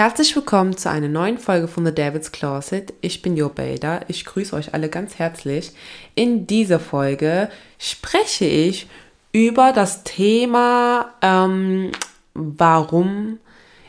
[0.00, 2.94] Herzlich willkommen zu einer neuen Folge von The David's Closet.
[3.02, 4.00] Ich bin Jo Bader.
[4.08, 5.72] Ich grüße euch alle ganz herzlich.
[6.14, 8.88] In dieser Folge spreche ich
[9.32, 11.92] über das Thema, ähm,
[12.32, 13.40] warum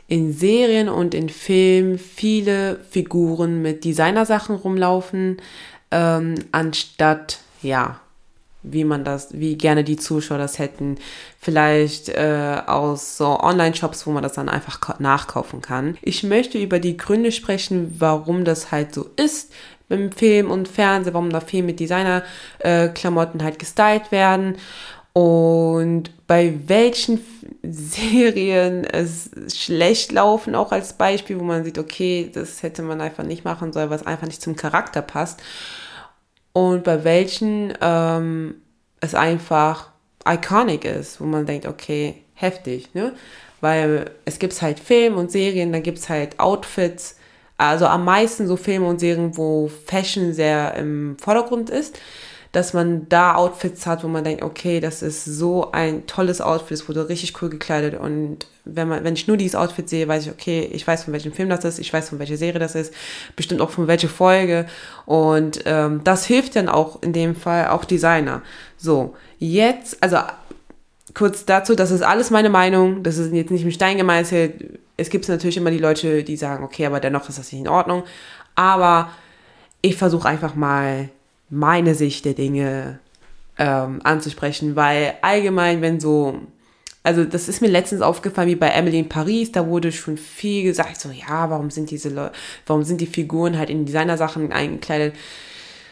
[0.10, 5.38] in Serien und in Filmen viele Figuren mit Designersachen rumlaufen,
[5.92, 8.02] ähm, anstatt, ja,
[8.64, 10.98] wie man das, wie gerne die Zuschauer das hätten.
[11.40, 15.98] Vielleicht äh, aus so Online-Shops, wo man das dann einfach nachkaufen kann.
[16.02, 19.52] Ich möchte über die Gründe sprechen, warum das halt so ist
[19.90, 24.58] im Film und Fernsehen, warum da viel mit Designer-Klamotten äh, halt gestylt werden
[25.14, 27.20] und bei welchen
[27.64, 33.26] Serien es schlecht laufen, auch als Beispiel, wo man sieht, okay, das hätte man einfach
[33.26, 35.42] nicht machen sollen, was einfach nicht zum Charakter passt
[36.54, 38.56] und bei welchen ähm,
[39.00, 39.92] es einfach
[40.28, 43.14] iconic ist, wo man denkt, okay, heftig, ne?
[43.62, 47.18] Weil es gibt halt Filme und Serien, dann gibt es halt Outfits,
[47.58, 51.98] also am meisten so Filme und Serien, wo Fashion sehr im Vordergrund ist
[52.52, 56.72] dass man da Outfits hat, wo man denkt, okay, das ist so ein tolles Outfit,
[56.72, 60.26] es wurde richtig cool gekleidet und wenn man, wenn ich nur dieses Outfit sehe, weiß
[60.26, 62.76] ich, okay, ich weiß von welchem Film das ist, ich weiß von welcher Serie das
[62.76, 62.94] ist,
[63.36, 64.66] bestimmt auch von welcher Folge
[65.06, 68.42] und ähm, das hilft dann auch in dem Fall auch Designer.
[68.78, 70.18] So, jetzt, also
[71.14, 74.80] kurz dazu, das ist alles meine Meinung, das ist jetzt nicht im Stein gemeißelt.
[74.98, 77.68] Es gibt natürlich immer die Leute, die sagen, okay, aber dennoch ist das nicht in
[77.68, 78.04] Ordnung.
[78.56, 79.10] Aber
[79.82, 81.10] ich versuche einfach mal
[81.52, 83.00] meine Sicht der Dinge
[83.60, 86.40] ähm, anzusprechen, weil allgemein, wenn so,
[87.04, 90.64] also das ist mir letztens aufgefallen, wie bei Emily in Paris, da wurde schon viel
[90.64, 92.34] gesagt, so ja, warum sind diese Leute,
[92.66, 95.14] warum sind die Figuren halt in Designersachen eingekleidet,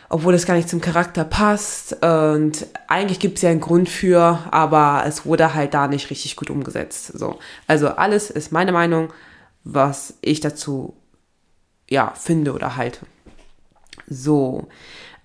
[0.08, 4.40] obwohl das gar nicht zum Charakter passt und eigentlich gibt es ja einen Grund für,
[4.52, 7.08] aber es wurde halt da nicht richtig gut umgesetzt.
[7.20, 9.12] So, also alles ist meine Meinung,
[9.66, 10.96] was ich dazu
[11.90, 13.02] ja finde oder halte.
[14.08, 14.70] So,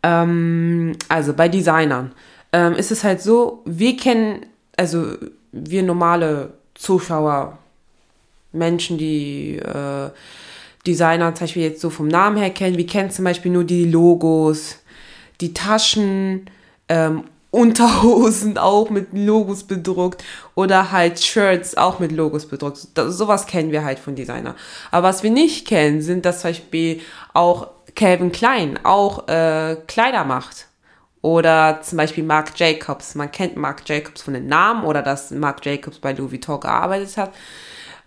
[0.05, 2.13] ähm, also bei Designern
[2.53, 4.45] ähm, ist es halt so, wir kennen,
[4.77, 5.15] also
[5.51, 7.59] wir normale Zuschauer,
[8.53, 10.11] Menschen, die äh,
[10.87, 13.87] Designer zum Beispiel jetzt so vom Namen her kennen, wir kennen zum Beispiel nur die
[13.87, 14.77] Logos,
[15.41, 16.51] die Taschen,
[16.89, 20.23] ähm, Unterhosen auch mit Logos bedruckt
[20.55, 22.89] oder halt Shirts auch mit Logos bedruckt.
[22.95, 24.55] Das, sowas kennen wir halt von Designer.
[24.91, 27.01] Aber was wir nicht kennen, sind das zum Beispiel
[27.33, 30.69] auch Calvin Klein auch äh, Kleider macht.
[31.23, 33.15] Oder zum Beispiel Marc Jacobs.
[33.15, 37.17] Man kennt Marc Jacobs von den Namen oder dass Marc Jacobs bei Louis Vuitton gearbeitet
[37.17, 37.33] hat.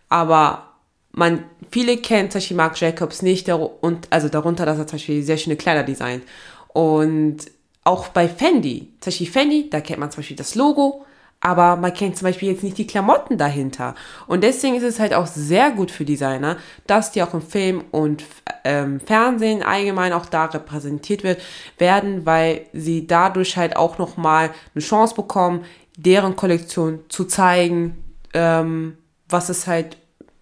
[0.07, 0.67] Aber
[1.11, 5.23] man, viele kennen zum Beispiel Marc Jacobs nicht, und, also darunter, dass er zum Beispiel
[5.23, 6.23] sehr schöne Kleider designt.
[6.67, 7.37] Und
[7.83, 11.05] auch bei Fendi, zum Beispiel Fendi, da kennt man zum Beispiel das Logo,
[11.39, 13.95] aber man kennt zum Beispiel jetzt nicht die Klamotten dahinter.
[14.25, 17.83] Und deswegen ist es halt auch sehr gut für Designer, dass die auch im Film
[17.91, 18.23] und
[18.63, 21.41] ähm, Fernsehen allgemein auch da repräsentiert wird,
[21.77, 25.63] werden, weil sie dadurch halt auch nochmal eine Chance bekommen,
[25.95, 28.97] deren Kollektion zu zeigen, ähm,
[29.29, 29.97] was es halt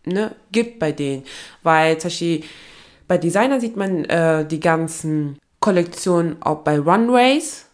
[0.06, 1.24] ne, gibt bei denen.
[1.62, 2.44] Weil zum Beispiel
[3.08, 7.65] bei Designern sieht man äh, die ganzen Kollektionen auch bei Runways,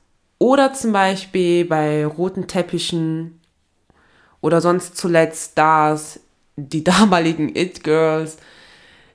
[0.41, 3.39] oder zum Beispiel bei roten Teppichen
[4.41, 6.19] oder sonst zuletzt Stars,
[6.55, 8.37] die damaligen It-Girls,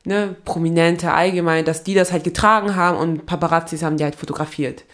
[0.04, 4.84] ne, Prominente allgemein, dass die das halt getragen haben und Paparazzis haben die halt fotografiert.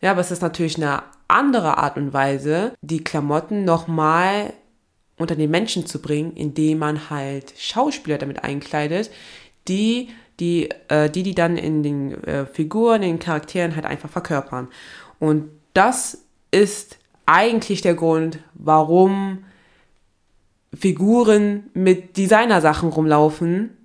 [0.00, 4.52] Ja, aber es ist natürlich eine andere Art und Weise, die Klamotten nochmal
[5.18, 9.10] unter den Menschen zu bringen, indem man halt Schauspieler damit einkleidet,
[9.66, 14.08] die die, äh, die, die dann in den äh, Figuren, in den Charakteren halt einfach
[14.08, 14.68] verkörpern.
[15.18, 19.44] Und das ist eigentlich der Grund, warum
[20.74, 23.76] Figuren mit Designersachen rumlaufen.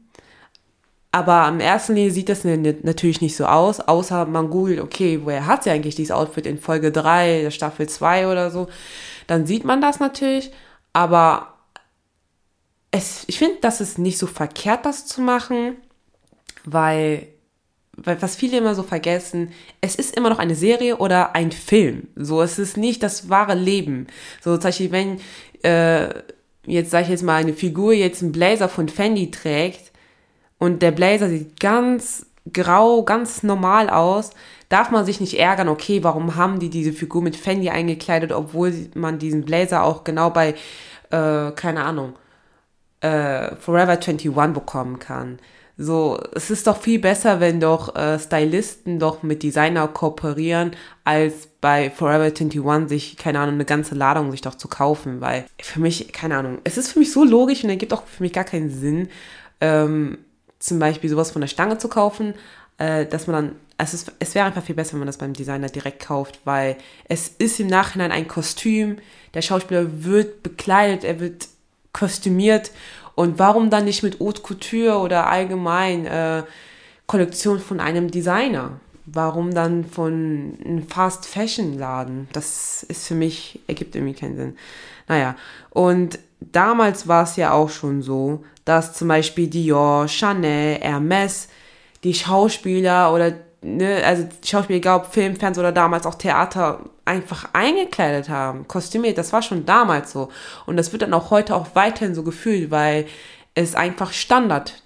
[1.12, 5.46] Aber am ersten Linie sieht das natürlich nicht so aus, außer man googelt, okay, woher
[5.46, 8.68] hat sie eigentlich dieses Outfit in Folge 3, der Staffel 2 oder so.
[9.28, 10.52] Dann sieht man das natürlich,
[10.92, 11.54] aber
[12.92, 15.78] es, ich finde, das ist nicht so verkehrt, das zu machen,
[16.66, 17.28] weil
[17.98, 19.52] was viele immer so vergessen,
[19.82, 22.08] es ist immer noch eine Serie oder ein Film.
[22.16, 24.08] So, es ist nicht das wahre Leben.
[24.42, 25.20] So, zum Beispiel, wenn,
[25.64, 26.10] äh,
[26.66, 29.92] jetzt sage ich jetzt mal, eine Figur jetzt einen Blazer von Fendi trägt
[30.58, 34.32] und der Blazer sieht ganz grau, ganz normal aus,
[34.70, 38.74] darf man sich nicht ärgern, okay, warum haben die diese Figur mit Fendi eingekleidet, obwohl
[38.94, 40.56] man diesen Blazer auch genau bei,
[41.12, 42.14] äh, keine Ahnung,
[43.02, 45.40] äh, Forever 21 bekommen kann.
[45.78, 50.72] So, es ist doch viel besser, wenn doch äh, Stylisten doch mit Designer kooperieren,
[51.04, 55.46] als bei Forever 21 sich, keine Ahnung, eine ganze Ladung sich doch zu kaufen, weil
[55.62, 58.32] für mich, keine Ahnung, es ist für mich so logisch und ergibt auch für mich
[58.32, 59.10] gar keinen Sinn, äh,
[59.66, 60.18] ähm,
[60.60, 62.34] zum Beispiel sowas von der Stange zu kaufen,
[62.78, 65.34] äh, dass man dann, es, ist, es wäre einfach viel besser, wenn man das beim
[65.34, 68.98] Designer direkt kauft, weil es ist im Nachhinein ein Kostüm,
[69.34, 71.48] der Schauspieler wird bekleidet, er wird
[71.94, 72.72] kostümiert
[73.16, 76.44] und warum dann nicht mit Haute Couture oder allgemein äh,
[77.08, 78.80] Kollektion von einem Designer?
[79.06, 82.28] Warum dann von einem Fast Fashion Laden?
[82.34, 84.58] Das ist für mich, ergibt irgendwie keinen Sinn.
[85.08, 85.36] Naja,
[85.70, 91.50] und damals war es ja auch schon so, dass zum Beispiel Dior, Chanel, Hermes,
[92.04, 93.34] die Schauspieler oder
[93.66, 99.18] ne, also Schauspieler, egal ob Film, Fernsehen oder damals auch Theater, einfach eingekleidet haben, kostümiert.
[99.18, 100.30] Das war schon damals so.
[100.66, 103.06] Und das wird dann auch heute auch weiterhin so gefühlt, weil
[103.56, 104.84] es einfach Standard,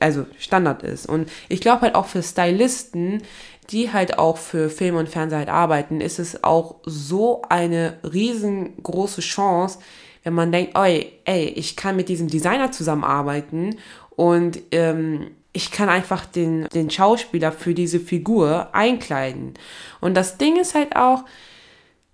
[0.00, 1.06] also Standard ist.
[1.06, 3.22] Und ich glaube halt auch für Stylisten,
[3.70, 9.20] die halt auch für Film und Fernsehen halt arbeiten, ist es auch so eine riesengroße
[9.20, 9.78] Chance,
[10.24, 13.76] wenn man denkt, ey, ey, ich kann mit diesem Designer zusammenarbeiten
[14.10, 19.54] und ähm, ich kann einfach den, den Schauspieler für diese Figur einkleiden.
[20.00, 21.24] Und das Ding ist halt auch,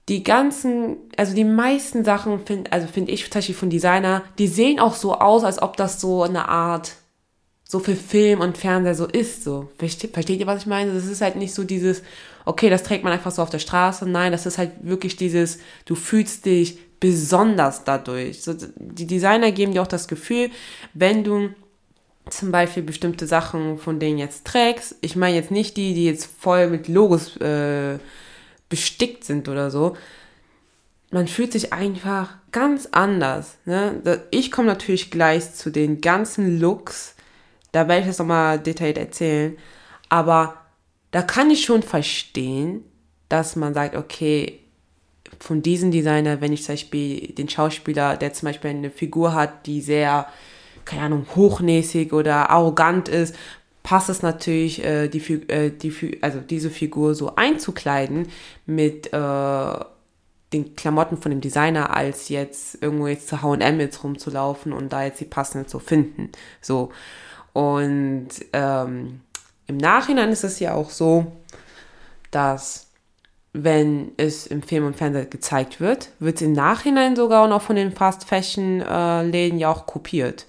[0.09, 4.81] die ganzen, also die meisten Sachen finde, also finde ich tatsächlich von Designer, die sehen
[4.81, 6.93] auch so aus, als ob das so eine Art
[7.69, 9.45] so für Film und Fernseher so ist.
[9.45, 9.69] So.
[9.79, 10.95] Versteht, versteht ihr, was ich meine?
[10.95, 12.03] Das ist halt nicht so dieses,
[12.47, 14.09] okay, das trägt man einfach so auf der Straße.
[14.09, 18.43] Nein, das ist halt wirklich dieses, du fühlst dich besonders dadurch.
[18.43, 20.51] So, die Designer geben dir auch das Gefühl,
[20.95, 21.51] wenn du
[22.31, 26.27] zum Beispiel bestimmte Sachen von denen jetzt trägst, ich meine jetzt nicht die, die jetzt
[26.27, 27.99] voll mit Logos äh,
[28.69, 29.97] bestickt sind oder so,
[31.11, 33.57] man fühlt sich einfach ganz anders.
[33.67, 34.23] Ne?
[34.31, 37.15] Ich komme natürlich gleich zu den ganzen Looks,
[37.73, 39.57] da werde ich das nochmal detailliert erzählen.
[40.09, 40.57] Aber
[41.11, 42.85] da kann ich schon verstehen,
[43.29, 44.61] dass man sagt, okay,
[45.41, 49.67] von diesem Designer, wenn ich zum Beispiel den Schauspieler, der zum Beispiel eine Figur hat,
[49.67, 50.27] die sehr,
[50.85, 53.35] keine Ahnung, hochnäsig oder arrogant ist,
[53.83, 58.29] passt es natürlich, äh, die, äh, die, also diese Figur so einzukleiden
[58.67, 59.85] mit äh,
[60.53, 65.05] den Klamotten von dem Designer, als jetzt irgendwo jetzt zu H&M jetzt rumzulaufen und da
[65.05, 66.31] jetzt die passenden zu finden.
[66.61, 66.93] So.
[67.53, 69.21] Und ähm,
[69.67, 71.33] im Nachhinein ist es ja auch so,
[72.31, 72.89] dass
[73.53, 77.63] wenn es im Film und Fernsehen gezeigt wird, wird es im Nachhinein sogar auch noch
[77.63, 80.47] von den Fast Fashion äh, Läden ja auch kopiert,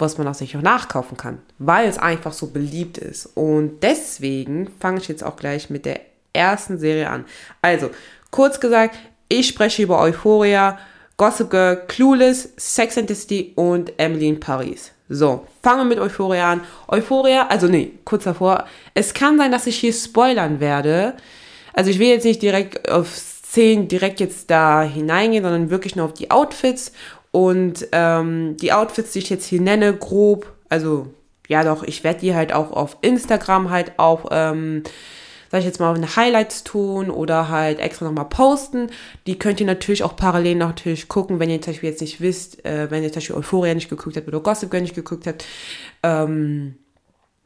[0.00, 3.26] was man auch sicher auch nachkaufen kann, weil es einfach so beliebt ist.
[3.34, 6.00] Und deswegen fange ich jetzt auch gleich mit der
[6.32, 7.24] ersten Serie an.
[7.62, 7.90] Also,
[8.30, 8.96] kurz gesagt,
[9.28, 10.78] ich spreche über Euphoria,
[11.16, 14.92] Gossip Girl, Clueless, Sex and the City und Emily in Paris.
[15.08, 16.60] So, fangen wir mit Euphoria an.
[16.88, 18.66] Euphoria, also nee, kurz davor.
[18.94, 21.14] Es kann sein, dass ich hier spoilern werde.
[21.74, 26.06] Also ich will jetzt nicht direkt auf Szenen direkt jetzt da hineingehen, sondern wirklich nur
[26.06, 26.92] auf die Outfits.
[27.32, 31.06] Und ähm, die Outfits, die ich jetzt hier nenne, grob, also
[31.48, 34.82] ja doch, ich werde die halt auch auf Instagram halt auch ähm,
[35.50, 38.90] sag ich jetzt mal, eine Highlights tun oder halt extra nochmal posten.
[39.26, 42.64] Die könnt ihr natürlich auch parallel natürlich gucken, wenn ihr zum Beispiel jetzt nicht wisst,
[42.64, 45.44] äh, wenn ihr zum Beispiel Euphoria nicht geguckt habt oder Gossip Girl nicht geguckt habt,
[46.04, 46.76] ähm,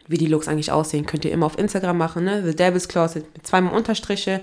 [0.06, 2.42] wie die Looks eigentlich aussehen, könnt ihr immer auf Instagram machen, ne?
[2.44, 4.42] The Devil's Closet mit zweimal Unterstriche.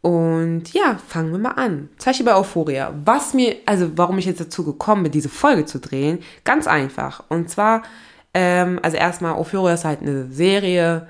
[0.00, 1.88] Und ja, fangen wir mal an.
[1.98, 2.94] Zum Beispiel bei Euphoria.
[3.04, 7.24] Was mir, also warum ich jetzt dazu gekommen bin, diese Folge zu drehen, ganz einfach.
[7.28, 7.82] Und zwar,
[8.34, 11.08] ähm, also erstmal, Euphoria ist halt eine Serie,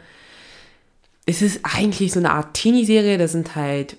[1.26, 3.18] es ist eigentlich so eine Art Teenie-Serie.
[3.18, 3.98] Da sind halt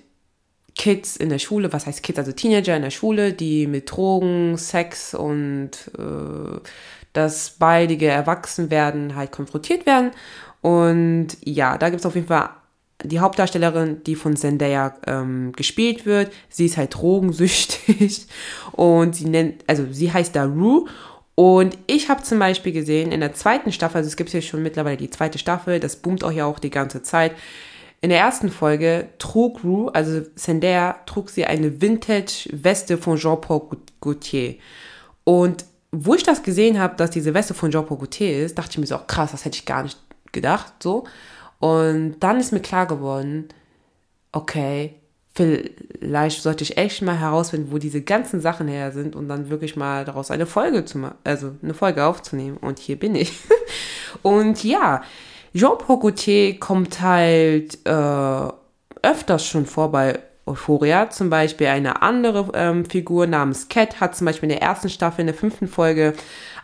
[0.76, 4.56] Kids in der Schule, was heißt Kids, also Teenager in der Schule, die mit Drogen,
[4.56, 6.58] Sex und äh,
[7.12, 10.10] das baldige Erwachsenwerden halt konfrontiert werden.
[10.62, 12.50] Und ja, da gibt es auf jeden Fall
[13.04, 16.32] die Hauptdarstellerin, die von Zendaya ähm, gespielt wird.
[16.48, 18.26] Sie ist halt drogensüchtig
[18.72, 20.86] und sie nennt, also sie heißt da Rue
[21.40, 24.62] und ich habe zum Beispiel gesehen, in der zweiten Staffel, also es gibt hier schon
[24.62, 27.32] mittlerweile die zweite Staffel, das boomt auch ja auch die ganze Zeit.
[28.02, 33.68] In der ersten Folge trug Rue, also Zendaya, trug sie eine Vintage-Weste von Jean-Paul
[34.02, 34.56] Gaultier.
[35.24, 38.78] Und wo ich das gesehen habe, dass diese Weste von Jean-Paul Gaultier ist, dachte ich
[38.78, 39.98] mir so, krass, das hätte ich gar nicht
[40.32, 41.04] gedacht, so.
[41.60, 43.48] Und dann ist mir klar geworden,
[44.32, 44.94] okay,
[45.34, 49.76] vielleicht sollte ich echt mal herausfinden, wo diese ganzen Sachen her sind und dann wirklich
[49.76, 52.56] mal daraus eine Folge zu machen, also eine Folge aufzunehmen.
[52.56, 53.38] Und hier bin ich.
[54.22, 55.02] und ja,
[55.54, 58.48] Jean-Paul Gaultier kommt halt äh,
[59.02, 61.10] öfters schon vor bei Euphoria.
[61.10, 65.20] Zum Beispiel eine andere ähm, Figur namens Cat hat zum Beispiel in der ersten Staffel,
[65.20, 66.14] in der fünften Folge,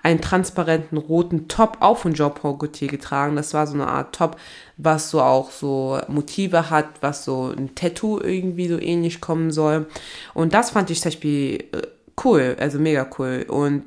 [0.07, 3.35] einen transparenten roten Top auch von Jean-Paul Gaultier getragen.
[3.35, 4.37] Das war so eine Art Top,
[4.77, 9.87] was so auch so Motive hat, was so ein Tattoo irgendwie so ähnlich kommen soll.
[10.33, 11.83] Und das fand ich zum Beispiel äh,
[12.25, 13.47] cool, also mega cool.
[13.49, 13.83] Und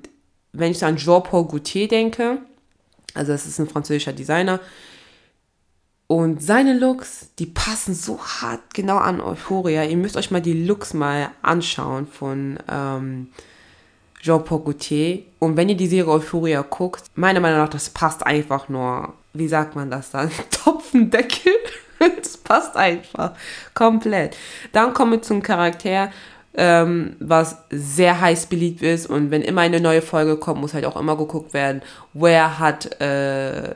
[0.52, 2.40] wenn ich so an Jean-Paul Gaultier denke,
[3.14, 4.60] Also es ist ein französischer Designer.
[6.08, 9.84] Und seine Looks, die passen so hart genau an Euphoria.
[9.84, 13.30] Ihr müsst euch mal die Looks mal anschauen von ähm,
[14.22, 15.24] Jean-Paul Gaultier.
[15.40, 19.48] Und wenn ihr die Serie Euphoria guckt, meiner Meinung nach, das passt einfach nur, wie
[19.48, 20.32] sagt man das dann?
[20.52, 21.54] Topfendeckel.
[22.22, 23.34] das passt einfach.
[23.74, 24.36] Komplett.
[24.72, 26.12] Dann kommen wir zum Charakter,
[26.56, 29.08] ähm, was sehr heiß beliebt ist.
[29.08, 31.82] Und wenn immer eine neue Folge kommt, muss halt auch immer geguckt werden,
[32.14, 33.76] wer hat äh,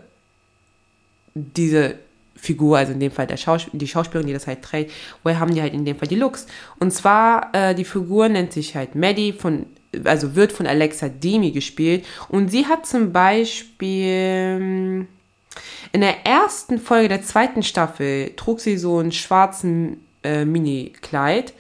[1.34, 1.96] diese
[2.36, 4.92] Figur, also in dem Fall der Schaus die Schauspielerin, die das halt trägt,
[5.24, 6.46] woher haben die halt in dem Fall die Looks?
[6.78, 9.66] Und zwar, äh, die Figur nennt sich halt Maddie von,
[10.04, 12.06] also wird von Alexa Demi gespielt.
[12.30, 15.08] Und sie hat zum Beispiel
[15.92, 21.54] in der ersten Folge der zweiten Staffel trug sie so einen schwarzen äh, Mini-Kleid.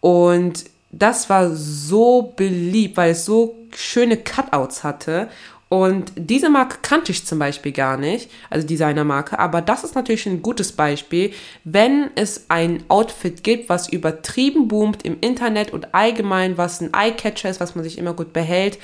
[0.00, 5.28] Und das war so beliebt, weil es so schöne Cutouts hatte
[5.74, 10.24] und diese Marke kannte ich zum Beispiel gar nicht, also Designermarke, aber das ist natürlich
[10.26, 11.32] ein gutes Beispiel,
[11.64, 17.50] wenn es ein Outfit gibt, was übertrieben boomt im Internet und allgemein, was ein Eyecatcher
[17.50, 18.78] ist, was man sich immer gut behält,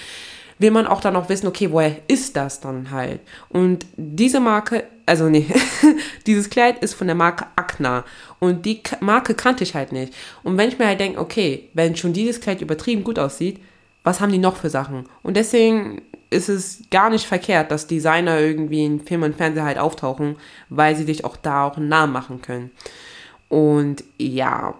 [0.59, 3.21] will man auch dann auch wissen, okay, woher ist das dann halt?
[3.51, 5.47] Und diese Marke, also nee,
[6.27, 8.05] dieses Kleid ist von der Marke Acna
[8.41, 10.13] und die Marke kannte ich halt nicht.
[10.43, 13.61] Und wenn ich mir halt denke, okay, wenn schon dieses Kleid übertrieben gut aussieht,
[14.03, 15.05] was haben die noch für Sachen?
[15.23, 19.79] Und deswegen ist es gar nicht verkehrt, dass Designer irgendwie in Film und Fernsehen halt
[19.79, 20.37] auftauchen,
[20.69, 22.71] weil sie dich auch da auch einen Namen machen können.
[23.49, 24.75] Und ja,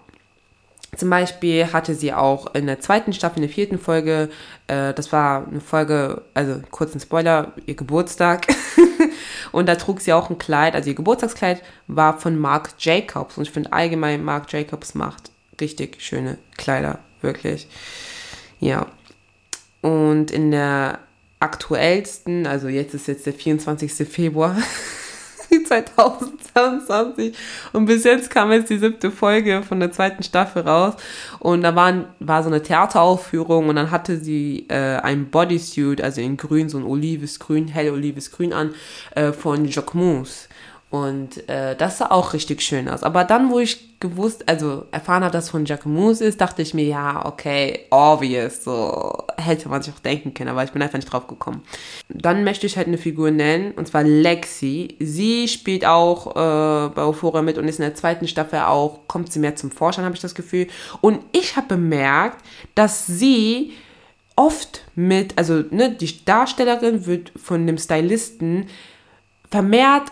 [0.97, 4.29] zum Beispiel hatte sie auch in der zweiten Staffel, in der vierten Folge,
[4.69, 8.47] äh, das war eine Folge, also kurzen Spoiler, ihr Geburtstag.
[9.53, 13.37] und da trug sie auch ein Kleid, also ihr Geburtstagskleid war von Marc Jacobs.
[13.39, 15.31] Und ich finde allgemein, Marc Jacobs macht
[15.61, 17.69] richtig schöne Kleider, wirklich.
[18.61, 18.87] Ja.
[19.81, 20.99] Und in der
[21.41, 24.07] aktuellsten, also jetzt ist jetzt der 24.
[24.09, 24.57] Februar
[25.67, 27.35] 2022
[27.73, 30.95] und bis jetzt kam jetzt die siebte Folge von der zweiten Staffel raus
[31.39, 36.21] und da waren, war so eine Theateraufführung und dann hatte sie äh, ein Bodysuit, also
[36.21, 38.75] in grün, so ein olives Grün, hell olives Grün an,
[39.17, 40.50] äh, von Jacquemus
[40.91, 43.05] und äh, das sah auch richtig schön aus.
[43.05, 46.75] Aber dann, wo ich gewusst, also erfahren habe, dass es von Jacquemus ist, dachte ich
[46.75, 50.99] mir, ja, okay, obvious, so hätte man sich auch denken können, aber ich bin einfach
[50.99, 51.63] nicht drauf gekommen.
[52.09, 54.97] Dann möchte ich halt eine Figur nennen, und zwar Lexi.
[54.99, 59.31] Sie spielt auch äh, bei Euphoria mit und ist in der zweiten Staffel auch, kommt
[59.31, 60.67] sie mehr zum Vorschein, habe ich das Gefühl.
[61.01, 62.45] Und ich habe bemerkt,
[62.75, 63.75] dass sie
[64.35, 68.67] oft mit, also ne, die Darstellerin wird von dem Stylisten
[69.51, 70.11] vermehrt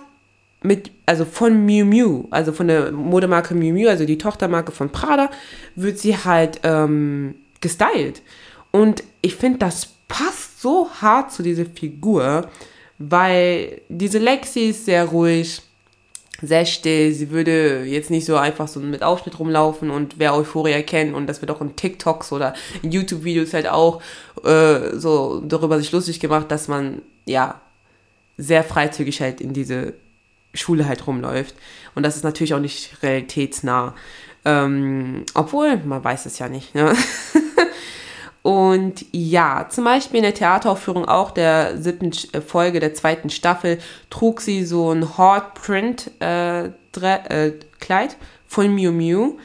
[0.63, 4.91] mit, also von Miu Miu, also von der Modemarke Miu Miu, also die Tochtermarke von
[4.91, 5.31] Prada,
[5.77, 8.23] wird sie halt ähm, gestylt.
[8.71, 12.49] Und ich finde, das passt so hart zu dieser Figur,
[12.99, 15.63] weil diese Lexi ist sehr ruhig,
[16.43, 17.13] sehr still.
[17.13, 21.27] Sie würde jetzt nicht so einfach so mit Ausschnitt rumlaufen und wer Euphoria kennt und
[21.27, 24.03] das wird auch in TikToks oder in YouTube-Videos halt auch
[24.45, 27.61] äh, so darüber sich lustig gemacht, dass man ja
[28.37, 29.95] sehr freizügig halt in diese
[30.55, 31.55] Schule halt rumläuft.
[31.95, 33.95] Und das ist natürlich auch nicht realitätsnah.
[34.45, 36.75] Ähm, obwohl, man weiß es ja nicht.
[36.75, 36.95] Ne?
[38.43, 43.79] Und ja, zum Beispiel in der Theateraufführung auch der siebten äh, Folge der zweiten Staffel
[44.11, 45.09] trug sie so ein
[45.55, 47.53] Print äh, äh,
[48.47, 49.39] von Miu Miu.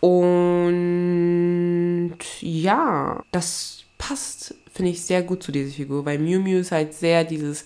[0.00, 6.70] Und ja, das passt, finde ich, sehr gut zu dieser Figur, weil Miu Miu ist
[6.70, 7.64] halt sehr dieses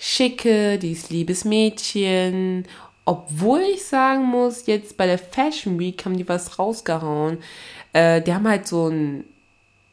[0.00, 2.66] schicke, dieses liebes Mädchen.
[3.04, 7.38] Obwohl ich sagen muss, jetzt bei der Fashion Week haben die was rausgehauen.
[7.92, 9.24] Äh, die haben halt so ein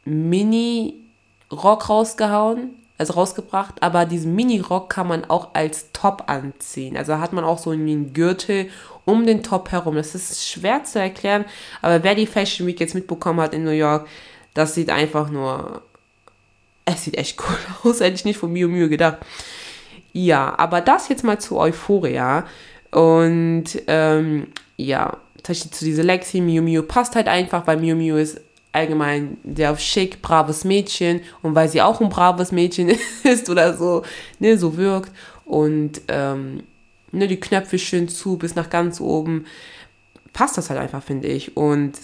[0.06, 6.96] Mini-Rock rausgehauen, also rausgebracht, aber diesen Mini-Rock kann man auch als Top anziehen.
[6.96, 8.70] Also hat man auch so einen Gürtel
[9.04, 9.96] um den Top herum.
[9.96, 11.44] Das ist schwer zu erklären,
[11.82, 14.08] aber wer die Fashion Week jetzt mitbekommen hat in New York,
[14.54, 15.82] das sieht einfach nur.
[16.86, 17.58] Es sieht echt cool
[17.90, 19.18] aus, hätte ich nicht von Miu Miu gedacht.
[20.12, 22.46] Ja, aber das jetzt mal zu Euphoria.
[22.90, 28.40] Und ähm, ja, zu dieser Lexi, Miu Miu passt halt einfach, weil Miu Miu ist
[28.72, 32.90] allgemein sehr schick, braves Mädchen und weil sie auch ein braves Mädchen
[33.24, 34.02] ist oder so,
[34.38, 35.12] ne, so wirkt
[35.44, 36.62] und ähm,
[37.12, 39.46] ne, die Knöpfe schön zu bis nach ganz oben,
[40.32, 41.56] passt das halt einfach, finde ich.
[41.56, 41.98] Und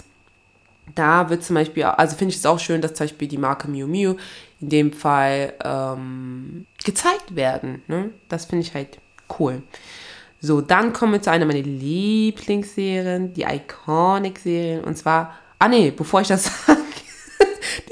[0.95, 3.69] da wird zum Beispiel, also finde ich es auch schön, dass zum Beispiel die Marke
[3.69, 4.15] Miu Miu
[4.61, 7.83] in dem Fall ähm, gezeigt werden.
[7.89, 8.11] Ne?
[8.29, 8.99] Das finde ich halt
[9.39, 9.63] cool.
[10.41, 14.85] So, dann kommen wir zu einer meiner Lieblingsserien, die Iconic-Serien.
[14.85, 16.81] Und zwar, ah nee, bevor ich das sage,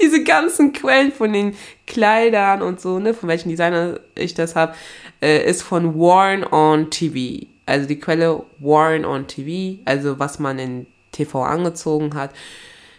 [0.01, 1.55] diese ganzen Quellen von den
[1.87, 4.75] Kleidern und so, ne, von welchen Designer ich das habe,
[5.21, 7.47] äh, ist von Warren on TV.
[7.65, 12.31] Also die Quelle Warren on TV, also was man in TV angezogen hat.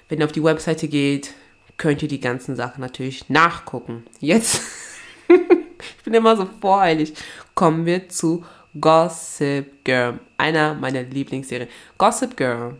[0.08, 1.32] Wenn ihr auf die Webseite geht,
[1.76, 4.04] könnt ihr die ganzen Sachen natürlich nachgucken.
[4.20, 4.62] Jetzt,
[5.98, 7.14] ich bin immer so voreilig,
[7.54, 8.44] kommen wir zu
[8.80, 11.68] Gossip Girl, einer meiner Lieblingsserien.
[11.96, 12.76] Gossip Girl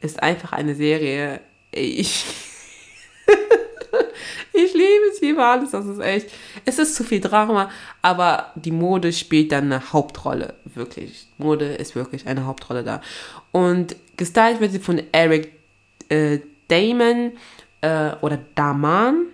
[0.00, 1.40] ist einfach eine Serie,
[1.72, 2.24] ich,
[4.52, 6.30] ich liebe es, liebe alles, das ist echt,
[6.64, 7.70] es ist zu viel Drama,
[8.02, 11.26] aber die Mode spielt dann eine Hauptrolle, wirklich.
[11.38, 13.00] Mode ist wirklich eine Hauptrolle da.
[13.50, 15.52] Und gestylt wird sie von Eric
[16.08, 17.32] äh, Damon
[17.80, 19.26] äh, oder Daman,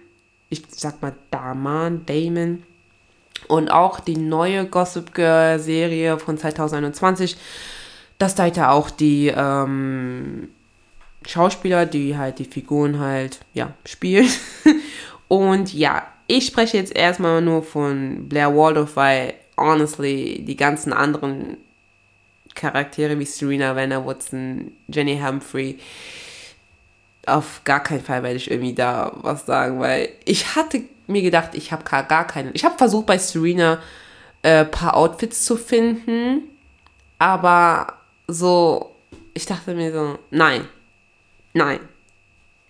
[0.50, 2.62] ich sag mal Daman, Damon.
[3.48, 7.36] Und auch die neue Gossip Girl Serie von 2021,
[8.18, 10.50] das teilt ja auch die ähm,
[11.26, 14.28] Schauspieler, die halt die Figuren halt, ja, spielen.
[15.28, 21.56] Und ja, ich spreche jetzt erstmal nur von Blair Waldorf, weil honestly die ganzen anderen
[22.54, 25.78] Charaktere wie Serena Vanna Woodson, Jenny Humphrey,
[27.26, 31.50] auf gar keinen Fall werde ich irgendwie da was sagen, weil ich hatte mir gedacht,
[31.52, 32.50] ich habe gar, gar keine.
[32.52, 33.78] Ich habe versucht bei Serena
[34.42, 36.42] ein äh, paar Outfits zu finden,
[37.18, 37.94] aber
[38.26, 38.94] so,
[39.34, 40.66] ich dachte mir so, nein,
[41.52, 41.80] Nein.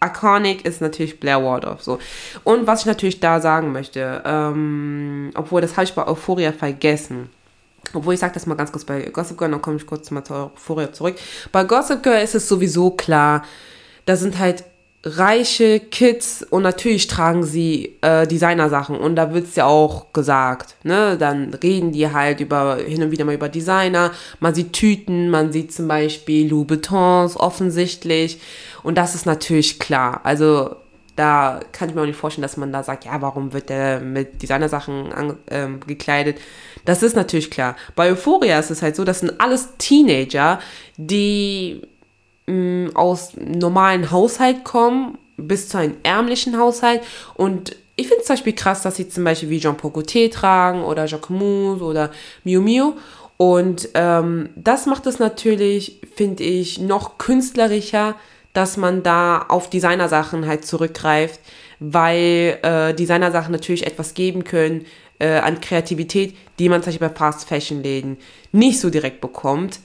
[0.03, 1.99] Iconic ist natürlich Blair Waldorf so.
[2.43, 7.29] Und was ich natürlich da sagen möchte, ähm, obwohl das habe ich bei Euphoria vergessen.
[7.93, 10.25] Obwohl ich sage das mal ganz kurz bei Gossip Girl, dann komme ich kurz mal
[10.25, 11.17] zu Euphoria zurück.
[11.53, 13.45] Bei Gossip Girl ist es sowieso klar,
[14.07, 14.65] da sind halt
[15.03, 21.17] reiche Kids und natürlich tragen sie äh, Designersachen und da wird's ja auch gesagt, ne?
[21.17, 24.13] Dann reden die halt über hin und wieder mal über Designer.
[24.41, 28.41] Man sieht Tüten, man sieht zum Beispiel Louboutins offensichtlich
[28.83, 30.21] und das ist natürlich klar.
[30.25, 30.77] Also
[31.17, 34.01] da kann ich mir auch nicht vorstellen, dass man da sagt, ja, warum wird der
[34.01, 36.39] mit Designersachen an, ähm, gekleidet?
[36.85, 37.75] Das ist natürlich klar.
[37.97, 40.61] Bei Euphoria ist es halt so, das sind alles Teenager,
[40.97, 41.83] die
[42.51, 47.03] mh, aus normalen Haushalt kommen bis zu einem ärmlichen Haushalt.
[47.35, 50.83] Und ich finde es zum Beispiel krass, dass sie zum Beispiel wie Jean Pocoté tragen
[50.83, 52.11] oder Jacquemus oder
[52.45, 52.93] Miu Miu.
[53.37, 58.15] Und ähm, das macht es natürlich, finde ich, noch künstlerischer,
[58.53, 61.41] dass man da auf Designersachen halt zurückgreift,
[61.79, 64.85] weil äh, Designersachen natürlich etwas geben können
[65.19, 68.19] äh, an Kreativität, die man zum Beispiel bei Fast Fashion Läden
[68.53, 69.81] nicht so direkt bekommt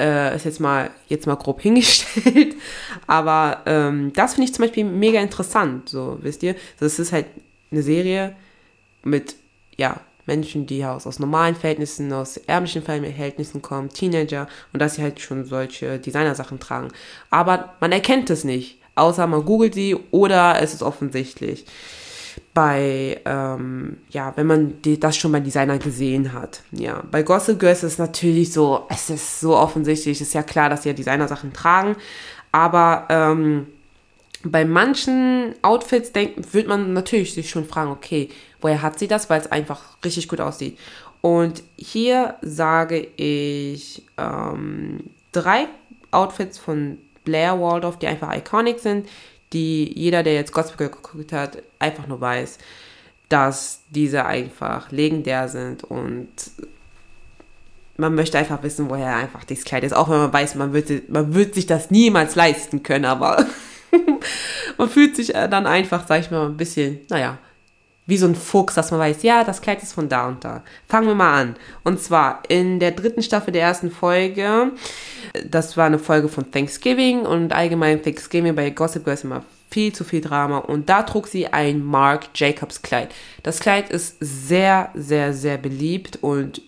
[0.00, 2.56] äh, ist jetzt mal, jetzt mal grob hingestellt.
[3.06, 6.54] Aber ähm, das finde ich zum Beispiel mega interessant, so, wisst ihr?
[6.80, 7.26] Das ist halt
[7.70, 8.34] eine Serie
[9.02, 9.36] mit,
[9.76, 15.02] ja, Menschen, die aus, aus normalen Verhältnissen, aus ärmlichen Verhältnissen kommen, Teenager und dass sie
[15.02, 16.88] halt schon solche Designersachen tragen.
[17.30, 21.64] Aber man erkennt es nicht, außer man googelt sie oder es ist offensichtlich
[22.54, 26.60] bei, ähm, ja, wenn man die, das schon bei Designer gesehen hat.
[26.70, 30.68] Ja, bei Gossip Girl ist es natürlich so, es ist so offensichtlich, ist ja klar,
[30.68, 31.96] dass sie ja Designer-Sachen tragen,
[32.50, 33.66] aber ähm,
[34.44, 38.28] bei manchen Outfits denkt, wird man natürlich sich schon fragen, okay,
[38.60, 40.78] woher hat sie das, weil es einfach richtig gut aussieht.
[41.20, 45.68] Und hier sage ich ähm, drei
[46.10, 49.08] Outfits von Blair Waldorf, die einfach iconic sind,
[49.52, 52.58] die jeder, der jetzt Gospel geguckt hat, einfach nur weiß,
[53.28, 56.28] dass diese einfach legendär sind und
[57.96, 59.92] man möchte einfach wissen, woher einfach dieses Kleid ist.
[59.94, 63.46] Auch wenn man weiß, man wird, man wird sich das niemals leisten können, aber
[64.78, 67.38] man fühlt sich dann einfach, sag ich mal, ein bisschen, naja,
[68.06, 70.62] wie so ein Fuchs, dass man weiß, ja, das Kleid ist von da und da.
[70.88, 71.56] Fangen wir mal an.
[71.84, 74.72] Und zwar in der dritten Staffel der ersten Folge,
[75.46, 79.92] das war eine Folge von Thanksgiving und allgemein Thanksgiving bei Gossip Girl ist immer viel
[79.92, 83.14] zu viel Drama und da trug sie ein Marc Jacobs Kleid.
[83.42, 86.60] Das Kleid ist sehr, sehr, sehr beliebt und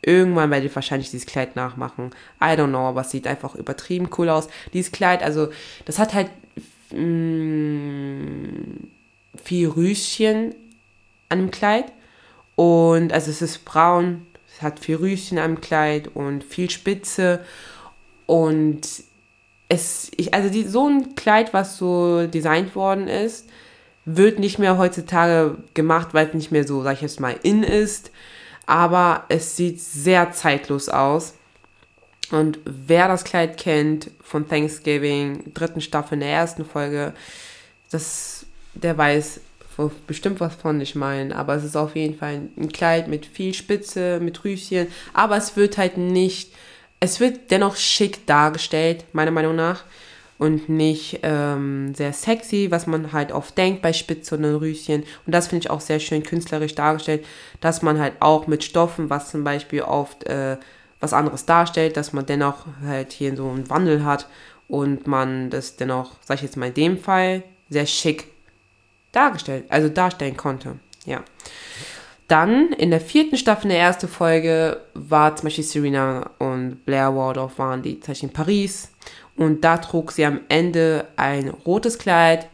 [0.00, 2.12] irgendwann werde ich wahrscheinlich dieses Kleid nachmachen.
[2.40, 4.48] I don't know, aber es sieht einfach übertrieben cool aus.
[4.72, 5.48] Dieses Kleid, also
[5.84, 6.30] das hat halt
[6.92, 8.88] mh, mm,
[9.44, 10.54] viel Rüschen
[11.28, 11.92] an dem Kleid.
[12.54, 17.40] Und also es ist braun, es hat viel Rüschen am Kleid und viel Spitze.
[18.26, 18.80] Und
[19.68, 23.48] es, ich, also die, so ein Kleid, was so designt worden ist,
[24.04, 27.62] wird nicht mehr heutzutage gemacht, weil es nicht mehr so, sag ich jetzt mal, in
[27.62, 28.10] ist.
[28.64, 31.34] Aber es sieht sehr zeitlos aus.
[32.30, 37.12] Und wer das Kleid kennt von Thanksgiving, dritten Staffel in der ersten Folge,
[37.90, 39.40] das, der weiß,
[40.06, 43.54] bestimmt was von ich meine, aber es ist auf jeden Fall ein Kleid mit viel
[43.54, 46.52] Spitze, mit Rüschen, aber es wird halt nicht,
[47.00, 49.84] es wird dennoch schick dargestellt, meiner Meinung nach.
[50.38, 55.04] und nicht ähm, sehr sexy, was man halt oft denkt bei Spitze und Rüschen.
[55.24, 57.24] Und das finde ich auch sehr schön künstlerisch dargestellt,
[57.60, 60.58] dass man halt auch mit Stoffen, was zum Beispiel oft äh,
[61.00, 64.28] was anderes darstellt, dass man dennoch halt hier so einen Wandel hat
[64.68, 68.28] und man das dennoch, sag ich jetzt mal in dem Fall, sehr schick
[69.16, 70.78] dargestellt, also darstellen konnte.
[71.04, 71.22] Ja.
[72.28, 77.58] Dann in der vierten Staffel, der ersten Folge, war zum Beispiel Serena und Blair Waldorf
[77.58, 78.90] waren die zum Beispiel in Paris
[79.36, 82.48] und da trug sie am Ende ein rotes Kleid,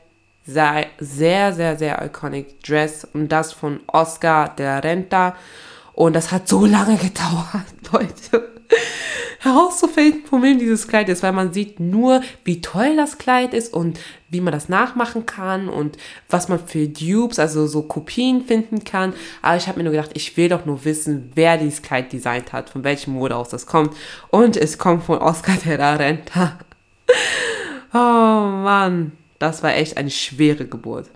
[0.45, 5.37] sehr, sehr, sehr, sehr iconic Dress und das von Oscar de la Renta
[5.95, 8.52] und das hat so lange gedauert, Leute
[9.43, 13.75] herauszufinden, von wem dieses Kleid ist, weil man sieht nur, wie toll das Kleid ist
[13.75, 18.85] und wie man das nachmachen kann und was man für Dupes, also so Kopien finden
[18.85, 19.13] kann.
[19.43, 22.53] Aber ich habe mir nur gedacht, ich will doch nur wissen, wer dieses Kleid designt
[22.53, 23.97] hat, von welchem Modehaus das kommt.
[24.31, 26.59] Und es kommt von Oscar de la Renta.
[27.93, 31.11] oh Mann, das war echt eine schwere Geburt.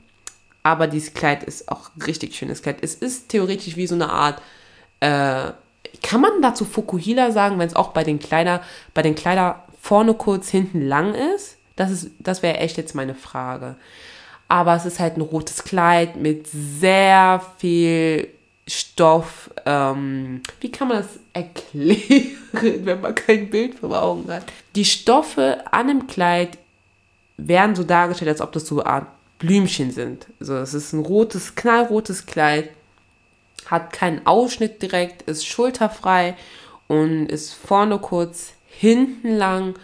[0.65, 2.79] Aber dieses Kleid ist auch richtig schönes Kleid.
[2.81, 4.43] Es ist theoretisch wie so eine Art
[4.99, 5.53] äh,
[6.03, 8.63] kann man dazu Fukuhila sagen, wenn es auch bei den Kleider,
[8.95, 11.57] bei den Kleider vorne kurz, hinten lang ist?
[11.77, 13.77] Das ist, das wäre echt jetzt meine Frage.
[14.49, 18.29] Aber es ist halt ein rotes Kleid mit sehr viel
[18.69, 19.51] Stoff.
[19.65, 22.37] Ähm, wie kann man das erklären,
[22.85, 24.45] wenn man kein Bild vor Augen hat?
[24.75, 26.59] Die Stoffe an dem Kleid
[27.37, 29.07] werden so dargestellt, als ob das so eine Art
[29.39, 30.27] Blümchen sind.
[30.41, 32.71] Also es ist ein rotes, knallrotes Kleid
[33.67, 36.37] hat keinen Ausschnitt direkt, ist schulterfrei
[36.87, 39.75] und ist vorne kurz, hinten lang,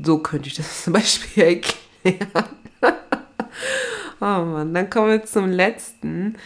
[0.02, 1.76] So könnte ich das zum Beispiel erklären.
[4.20, 6.36] oh Mann, dann kommen wir zum letzten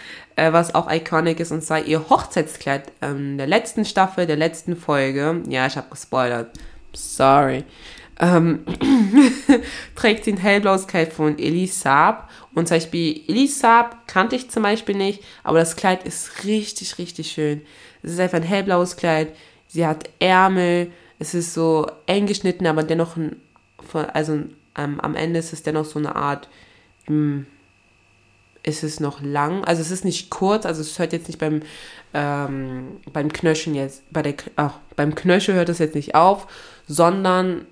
[0.40, 4.74] äh, was auch iconic ist, und zwar ihr Hochzeitskleid ähm, der letzten Staffel, der letzten
[4.74, 5.42] Folge.
[5.48, 6.50] Ja, ich habe gespoilert.
[6.94, 7.64] Sorry.
[8.18, 8.64] Ähm,
[9.94, 12.30] trägt sie ein hellblaues Kleid von Elise Saab.
[12.54, 16.96] Und zum Beispiel Elise Saab kannte ich zum Beispiel nicht, aber das Kleid ist richtig,
[16.96, 17.60] richtig schön.
[18.02, 19.36] Es ist einfach ein hellblaues Kleid.
[19.68, 20.90] Sie hat Ärmel.
[21.18, 23.36] Es ist so eng geschnitten, aber dennoch ein,
[24.14, 24.40] also
[24.76, 26.48] ähm, am Ende ist es dennoch so eine Art,
[27.08, 27.46] mh, hm,
[28.62, 29.64] ist es noch lang.
[29.64, 31.62] Also es ist nicht kurz, also es hört jetzt nicht beim,
[32.14, 36.46] ähm, beim Knöcheln jetzt, bei der, ach, beim Knöchel hört es jetzt nicht auf,
[36.86, 37.66] sondern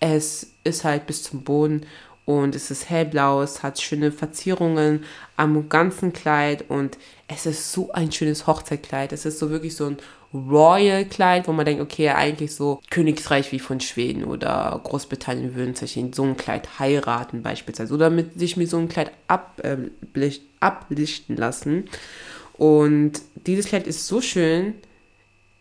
[0.00, 1.86] es ist halt bis zum Boden
[2.26, 5.04] und es ist hellblau, es hat schöne Verzierungen
[5.36, 9.12] am ganzen Kleid und es ist so ein schönes Hochzeitkleid.
[9.12, 9.98] Es ist so wirklich so ein
[10.34, 15.96] Royal-Kleid, wo man denkt, okay, eigentlich so Königsreich wie von Schweden oder Großbritannien würden sich
[15.96, 21.36] in so ein Kleid heiraten beispielsweise oder mit sich mit so einem Kleid ablicht, ablichten
[21.36, 21.84] lassen.
[22.54, 23.12] Und
[23.46, 24.74] dieses Kleid ist so schön,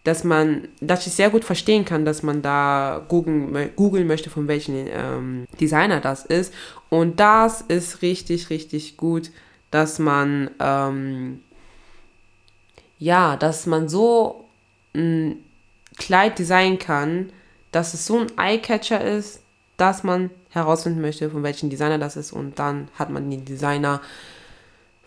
[0.04, 4.48] dass man, dass ich sehr gut verstehen kann, dass man da googeln, googeln möchte, von
[4.48, 6.54] welchem ähm, Designer das ist.
[6.90, 9.32] Und das ist richtig, richtig gut,
[9.72, 11.42] dass man, ähm,
[13.00, 14.43] ja, dass man so
[14.96, 15.44] ein
[15.98, 17.32] Kleid designen kann,
[17.72, 19.42] dass es so ein Eyecatcher ist,
[19.78, 24.02] dass man herausfinden möchte, von welchem Designer das ist und dann hat man den Designer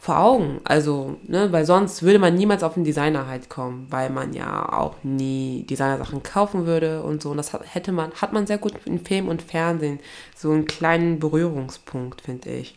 [0.07, 0.61] vor Augen.
[0.65, 4.73] Also, ne, weil sonst würde man niemals auf den Designer halt kommen, weil man ja
[4.73, 7.31] auch nie Designersachen kaufen würde und so.
[7.31, 9.99] Und das hätte man, hat man sehr gut in Film und Fernsehen.
[10.37, 12.77] So einen kleinen Berührungspunkt, finde ich.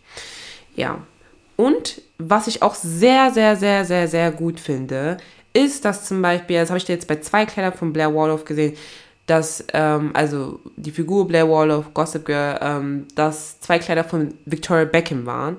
[0.76, 1.04] Ja.
[1.56, 5.17] Und was ich auch sehr, sehr, sehr, sehr, sehr gut finde,
[5.53, 8.75] ist, dass zum Beispiel, das habe ich jetzt bei zwei Kleidern von Blair Waldorf gesehen,
[9.25, 14.85] dass, ähm, also die Figur Blair Waldorf, Gossip Girl, ähm, dass zwei Kleider von Victoria
[14.85, 15.57] Beckham waren.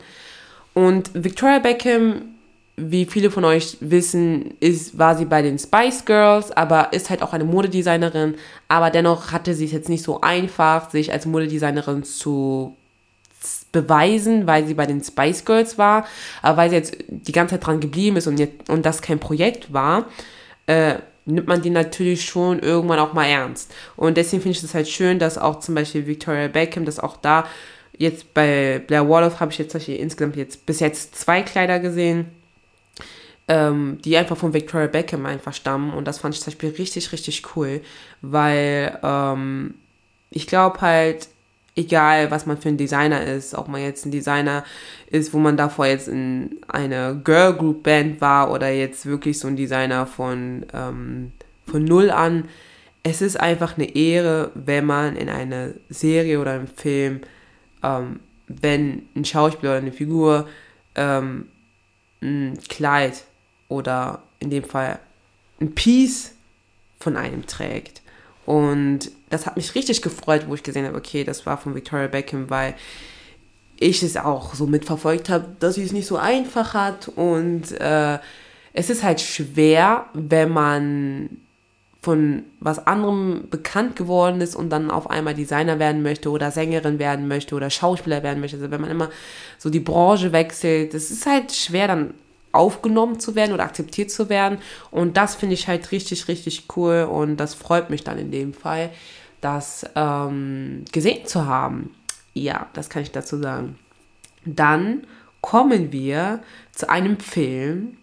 [0.75, 2.23] Und Victoria Beckham,
[2.77, 7.23] wie viele von euch wissen, ist, war sie bei den Spice Girls, aber ist halt
[7.23, 8.37] auch eine Modedesignerin.
[8.69, 12.77] Aber dennoch hatte sie es jetzt nicht so einfach, sich als Modedesignerin zu
[13.73, 16.07] beweisen, weil sie bei den Spice Girls war,
[16.43, 19.19] aber weil sie jetzt die ganze Zeit dran geblieben ist und, jetzt, und das kein
[19.19, 20.07] Projekt war,
[20.67, 23.73] äh, nimmt man die natürlich schon irgendwann auch mal ernst.
[23.97, 27.17] Und deswegen finde ich es halt schön, dass auch zum Beispiel Victoria Beckham, dass auch
[27.17, 27.47] da
[27.97, 32.27] jetzt bei Blair Waldorf habe ich jetzt insgesamt jetzt bis jetzt zwei Kleider gesehen,
[33.47, 37.13] ähm, die einfach von Victoria Beckham einfach stammen und das fand ich zum Beispiel richtig,
[37.13, 37.83] richtig cool,
[38.23, 39.75] weil ähm,
[40.31, 41.29] ich glaube halt,
[41.77, 44.65] egal was man für ein Designer ist, ob man jetzt ein Designer
[45.11, 49.49] ist, wo man davor jetzt in einer Girl Group Band war oder jetzt wirklich so
[49.49, 51.33] ein Designer von, ähm,
[51.67, 52.49] von null an.
[53.03, 57.21] Es ist einfach eine Ehre, wenn man in einer Serie oder einem Film
[57.83, 58.21] ähm,
[58.61, 60.49] wenn ein Schauspieler oder eine Figur
[60.95, 61.47] ähm,
[62.21, 63.25] ein Kleid
[63.69, 64.99] oder in dem Fall
[65.61, 66.33] ein Piece
[66.99, 68.03] von einem trägt.
[68.45, 72.09] Und das hat mich richtig gefreut, wo ich gesehen habe, okay, das war von Victoria
[72.09, 72.75] Beckham, weil
[73.79, 77.09] ich es auch so mitverfolgt habe, dass sie es nicht so einfach hat.
[77.09, 78.19] Und äh,
[78.73, 81.31] es ist halt schwer, wenn man
[82.03, 86.99] von was anderem bekannt geworden ist und dann auf einmal Designer werden möchte oder Sängerin
[86.99, 88.57] werden möchte oder Schauspieler werden möchte.
[88.57, 89.11] Also wenn man immer
[89.59, 92.15] so die Branche wechselt, es ist halt schwer dann
[92.53, 94.59] aufgenommen zu werden oder akzeptiert zu werden.
[94.91, 98.55] Und das finde ich halt richtig, richtig cool und das freut mich dann in dem
[98.55, 98.91] Fall,
[99.41, 101.95] das ähm, gesehen zu haben.
[102.35, 103.79] Ja, das kann ich dazu sagen.
[104.45, 105.07] Dann
[105.41, 106.41] kommen wir
[106.73, 107.97] zu einem Film,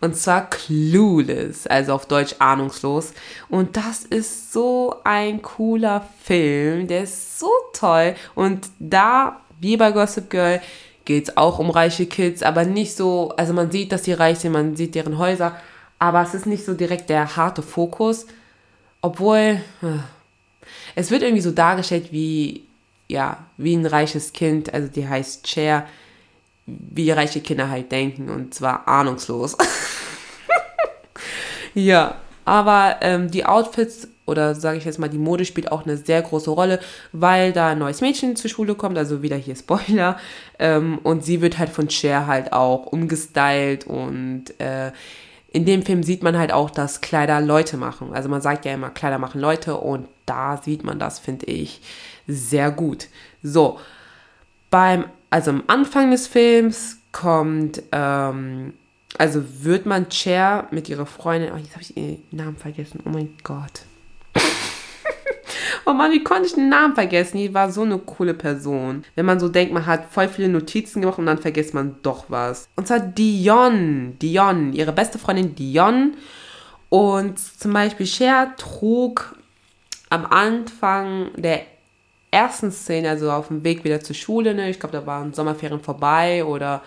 [0.00, 3.14] und zwar Clueless, also auf Deutsch ahnungslos.
[3.48, 6.86] Und das ist so ein cooler Film.
[6.88, 8.14] Der ist so toll.
[8.34, 10.60] Und da, wie bei Gossip Girl,
[11.04, 14.38] geht es auch um reiche Kids, aber nicht so, also man sieht, dass die reich
[14.38, 15.56] sind, man sieht deren Häuser,
[15.98, 18.26] aber es ist nicht so direkt der harte Fokus.
[19.00, 19.98] Obwohl, äh,
[20.94, 22.64] es wird irgendwie so dargestellt wie,
[23.08, 25.86] ja, wie ein reiches Kind, also die heißt Cher,
[26.66, 29.56] wie reiche Kinder halt denken und zwar ahnungslos.
[31.74, 35.96] ja, aber ähm, die Outfits oder sage ich jetzt mal, die Mode spielt auch eine
[35.96, 36.80] sehr große Rolle,
[37.12, 40.18] weil da ein neues Mädchen zur Schule kommt, also wieder hier Spoiler.
[40.58, 44.92] Ähm, und sie wird halt von Cher halt auch umgestylt und äh,
[45.54, 48.12] in dem Film sieht man halt auch, dass Kleider Leute machen.
[48.12, 51.80] Also man sagt ja immer, Kleider machen Leute und da sieht man das, finde ich,
[52.26, 53.06] sehr gut.
[53.42, 53.78] So,
[54.68, 58.72] beim also am Anfang des Films kommt, ähm,
[59.18, 63.10] also wird man Cher mit ihrer Freundin, oh, jetzt habe ich ihren Namen vergessen, oh
[63.10, 63.82] mein Gott.
[65.86, 67.38] Oh Mann, wie konnte ich den Namen vergessen?
[67.38, 69.04] Die war so eine coole Person.
[69.14, 72.26] Wenn man so denkt, man hat voll viele Notizen gemacht und dann vergisst man doch
[72.28, 72.68] was.
[72.76, 76.16] Und zwar Dion, Dion, ihre beste Freundin Dion.
[76.88, 79.36] Und zum Beispiel Cher trug
[80.10, 81.62] am Anfang der
[82.30, 85.80] ersten Szene, also auf dem Weg wieder zur Schule, ne, ich glaube, da waren Sommerferien
[85.80, 86.82] vorbei oder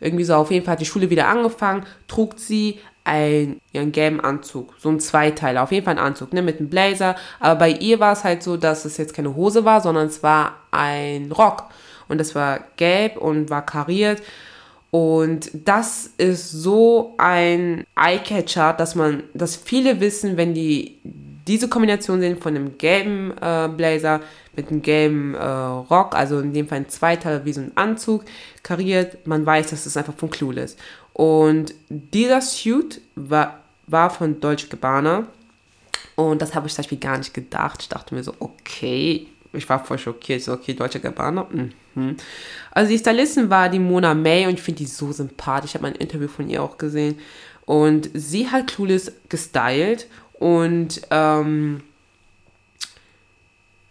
[0.00, 4.20] irgendwie so, auf jeden Fall hat die Schule wieder angefangen, trug sie ein, ihren gelben
[4.20, 7.70] Anzug, so ein Zweiteiler, auf jeden Fall ein Anzug, ne, mit einem Blazer, aber bei
[7.70, 11.32] ihr war es halt so, dass es jetzt keine Hose war, sondern es war ein
[11.32, 11.64] Rock.
[12.08, 14.22] Und das war gelb und war kariert.
[14.90, 20.98] Und das ist so ein Eyecatcher, dass man, dass viele wissen, wenn die
[21.46, 24.20] diese Kombination sehen von einem gelben äh, Blazer
[24.54, 28.24] mit einem gelben äh, Rock, also in dem Fall ein Zweiteil wie so ein Anzug,
[28.62, 30.76] kariert, man weiß, dass es einfach von Clueless.
[31.12, 35.26] Und dieser Suit war, war von Deutsche Gabbana
[36.16, 37.82] und das habe ich zum Beispiel gar nicht gedacht.
[37.82, 40.42] Ich dachte mir so, okay, ich war voll schockiert.
[40.42, 41.46] So, okay, Deutsche Gabbana.
[41.94, 42.16] Mhm.
[42.70, 45.70] Also die Stylistin war die Mona May und ich finde die so sympathisch.
[45.70, 47.18] Ich habe ein Interview von ihr auch gesehen.
[47.64, 51.82] Und sie hat Clueless gestylt und ähm,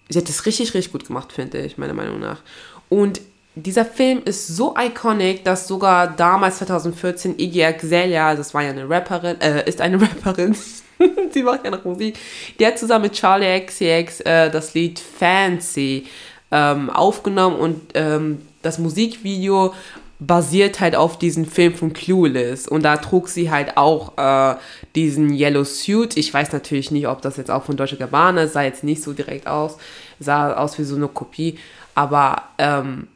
[0.10, 2.42] sie hat das richtig, richtig gut gemacht, finde ich, meiner Meinung nach.
[2.90, 3.22] Und
[3.56, 8.90] dieser Film ist so iconic, dass sogar damals 2014 Iggy Azalea, das war ja eine
[8.90, 10.56] Rapperin, äh, ist eine Rapperin,
[11.32, 12.18] sie macht ja noch Musik,
[12.60, 16.06] die hat zusammen mit Charlie XCX äh, das Lied Fancy
[16.52, 19.74] ähm, aufgenommen und ähm, das Musikvideo
[20.20, 22.68] basiert halt auf diesem Film von Clueless.
[22.68, 24.56] Und da trug sie halt auch äh,
[24.94, 26.16] diesen Yellow Suit.
[26.16, 29.02] Ich weiß natürlich nicht, ob das jetzt auch von Deutsche Gabbana ist, sah jetzt nicht
[29.02, 29.78] so direkt aus,
[30.20, 31.58] sah aus wie so eine Kopie.
[31.96, 33.08] Aber ähm,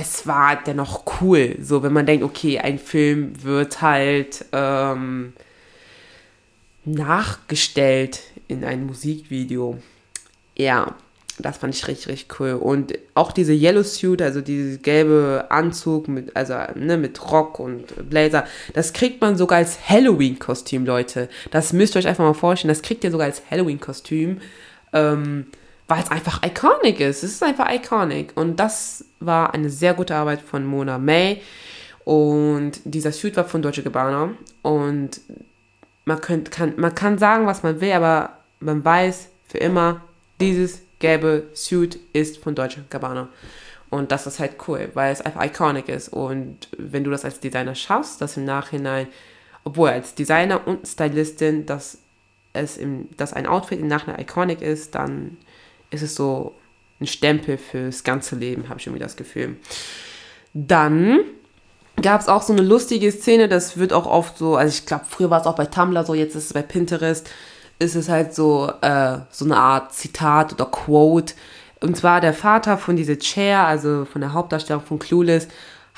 [0.00, 1.56] es war dennoch cool.
[1.60, 5.32] So, wenn man denkt, okay, ein Film wird halt ähm,
[6.84, 9.78] nachgestellt in ein Musikvideo.
[10.56, 10.94] Ja,
[11.40, 12.52] das fand ich richtig, richtig cool.
[12.52, 18.08] Und auch diese Yellow Suit, also dieses gelbe Anzug mit, also, ne, mit Rock und
[18.08, 21.28] Blazer, das kriegt man sogar als Halloween-Kostüm, Leute.
[21.50, 22.68] Das müsst ihr euch einfach mal vorstellen.
[22.68, 24.40] Das kriegt ihr sogar als Halloween-Kostüm,
[24.92, 25.46] ähm,
[25.88, 27.24] weil es einfach iconic ist.
[27.24, 28.36] Es ist einfach iconic.
[28.36, 31.40] Und das war eine sehr gute Arbeit von Mona May.
[32.04, 34.34] Und dieser Suit war von Deutsche Gabbana.
[34.62, 35.20] Und
[36.04, 40.02] man, könnt, kann, man kann sagen, was man will, aber man weiß für immer,
[40.40, 43.28] dieses gelbe Suit ist von Deutsche Gabbana.
[43.88, 46.10] Und das ist halt cool, weil es einfach iconic ist.
[46.10, 49.06] Und wenn du das als Designer schaffst, dass im Nachhinein,
[49.64, 51.98] obwohl als Designer und Stylistin, dass
[52.52, 55.38] es im, dass ein Outfit im Nachhinein iconic ist, dann
[55.90, 56.54] ist es so
[57.00, 59.56] ein Stempel fürs ganze Leben, habe ich irgendwie das Gefühl.
[60.54, 61.20] Dann
[62.02, 65.04] gab es auch so eine lustige Szene, das wird auch oft so, also ich glaube,
[65.08, 67.28] früher war es auch bei Tumblr so, jetzt ist es bei Pinterest,
[67.78, 71.34] ist es halt so, äh, so eine Art Zitat oder Quote.
[71.80, 75.46] Und zwar der Vater von dieser Chair, also von der Hauptdarstellerin von Clueless,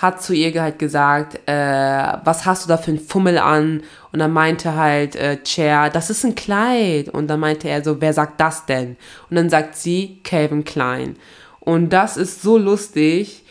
[0.01, 3.83] hat zu ihr halt gesagt, äh, was hast du da für ein Fummel an?
[4.13, 7.11] Und dann meinte halt äh, Chair, das ist ein Kleid.
[7.11, 8.97] Und dann meinte er so, wer sagt das denn?
[9.29, 11.17] Und dann sagt sie, Calvin Klein.
[11.61, 13.45] Und das ist so lustig,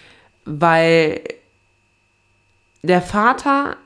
[0.45, 1.21] weil
[2.81, 3.77] der Vater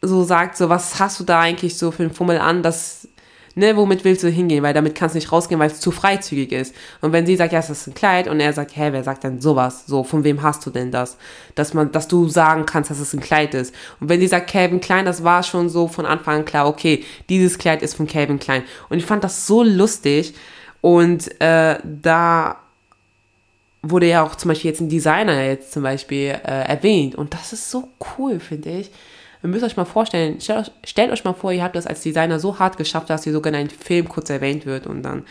[0.00, 2.62] so sagt, so, was hast du da eigentlich so für ein Fummel an?
[2.62, 3.08] Das
[3.54, 4.62] ne, womit willst du hingehen?
[4.62, 6.74] Weil damit kannst du nicht rausgehen, weil es zu freizügig ist.
[7.00, 9.24] Und wenn sie sagt, ja, es ist ein Kleid und er sagt, hä, wer sagt
[9.24, 9.84] denn sowas?
[9.86, 11.16] So, von wem hast du denn das?
[11.54, 13.74] Dass man, dass du sagen kannst, dass es ein Kleid ist.
[14.00, 17.04] Und wenn sie sagt, Calvin Klein, das war schon so von Anfang an klar, okay,
[17.28, 18.62] dieses Kleid ist von Calvin Klein.
[18.88, 20.34] Und ich fand das so lustig.
[20.80, 22.56] Und äh, da
[23.82, 27.14] wurde ja auch zum Beispiel jetzt ein Designer jetzt zum Beispiel äh, erwähnt.
[27.14, 28.90] Und das ist so cool, finde ich
[29.42, 32.38] Ihr müsst euch mal vorstellen, stellt, stellt euch mal vor, ihr habt das als Designer
[32.38, 35.24] so hart geschafft, dass ihr sogar in einem Film kurz erwähnt wird und dann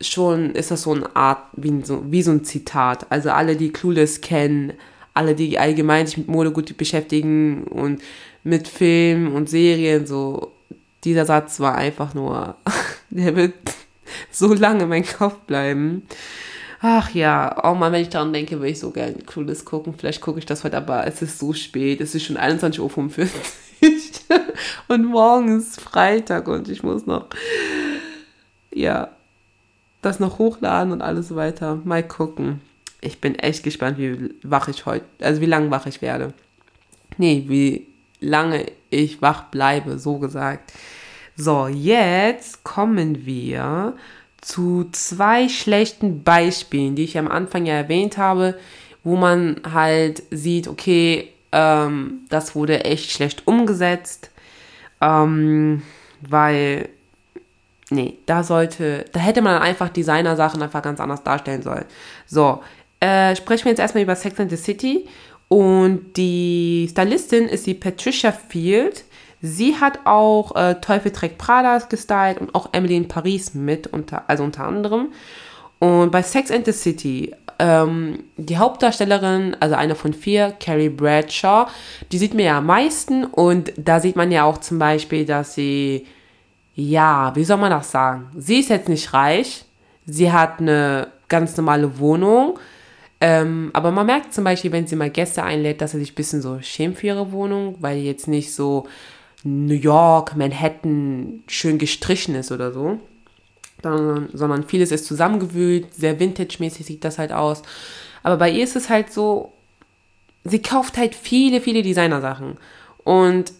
[0.00, 3.06] schon ist das so eine Art, wie so, wie so ein Zitat.
[3.10, 4.72] Also alle, die Clueless kennen,
[5.12, 8.00] alle, die allgemein sich mit Mode gut beschäftigen und
[8.44, 10.52] mit Filmen und Serien, so,
[11.04, 12.56] dieser Satz war einfach nur,
[13.10, 13.54] der wird
[14.30, 16.04] so lange in meinem Kopf bleiben.
[16.80, 19.94] Ach ja, auch mal, wenn ich daran denke, würde ich so gerne Clueless gucken.
[19.98, 22.00] Vielleicht gucke ich das heute, aber es ist so spät.
[22.00, 23.28] Es ist schon 21.45 Uhr.
[24.88, 27.26] und morgen ist Freitag und ich muss noch,
[28.72, 29.10] ja,
[30.02, 31.80] das noch hochladen und alles weiter.
[31.84, 32.60] Mal gucken.
[33.00, 36.32] Ich bin echt gespannt, wie wach ich heute, also wie lange wach ich werde.
[37.16, 37.86] Nee, wie
[38.20, 40.72] lange ich wach bleibe, so gesagt.
[41.36, 43.94] So, jetzt kommen wir
[44.40, 48.58] zu zwei schlechten Beispielen, die ich am Anfang ja erwähnt habe,
[49.04, 54.30] wo man halt sieht, okay, ähm, das wurde echt schlecht umgesetzt,
[55.00, 55.82] ähm,
[56.20, 56.88] weil,
[57.90, 61.84] nee, da sollte, da hätte man einfach Designer-Sachen einfach ganz anders darstellen sollen.
[62.26, 62.62] So,
[63.00, 65.06] äh, sprechen wir jetzt erstmal über Sex and the City
[65.48, 69.04] und die Stylistin ist die Patricia Field
[69.40, 74.28] Sie hat auch äh, Teufel trägt Prada gestylt und auch Emily in Paris mit, unter,
[74.28, 75.08] also unter anderem.
[75.78, 81.66] Und bei Sex and the City, ähm, die Hauptdarstellerin, also eine von vier, Carrie Bradshaw,
[82.10, 85.54] die sieht mir ja am meisten und da sieht man ja auch zum Beispiel, dass
[85.54, 86.06] sie,
[86.74, 88.30] ja, wie soll man das sagen?
[88.36, 89.64] Sie ist jetzt nicht reich,
[90.04, 92.58] sie hat eine ganz normale Wohnung,
[93.20, 96.16] ähm, aber man merkt zum Beispiel, wenn sie mal Gäste einlädt, dass sie sich ein
[96.16, 98.86] bisschen so schämt für ihre Wohnung, weil die jetzt nicht so
[99.44, 102.98] New York, Manhattan schön gestrichen ist oder so,
[103.82, 107.62] sondern, sondern vieles ist zusammengewühlt, sehr vintage-mäßig sieht das halt aus.
[108.22, 109.52] Aber bei ihr ist es halt so,
[110.44, 112.56] sie kauft halt viele, viele Designersachen.
[113.04, 113.52] Und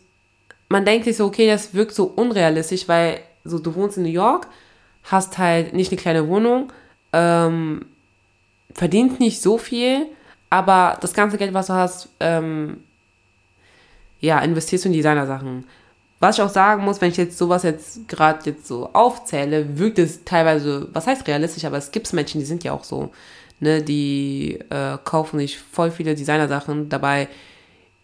[0.69, 4.11] man denkt sich so, okay, das wirkt so unrealistisch, weil so du wohnst in New
[4.11, 4.49] York,
[5.05, 6.73] hast halt nicht eine kleine Wohnung,
[7.12, 7.87] ähm,
[8.75, 10.07] verdient nicht so viel,
[10.51, 12.83] aber das ganze Geld, was du hast, ähm,
[14.20, 15.64] ja, investierst du in Designersachen.
[16.20, 20.00] Was ich auch sagen muss, wenn ich jetzt sowas jetzt gerade jetzt so aufzähle, wirkt
[20.00, 23.11] es teilweise, was heißt realistisch, aber es gibt Menschen, die sind ja auch so,
[23.61, 27.28] ne, die äh, kaufen sich voll viele Designersachen, dabei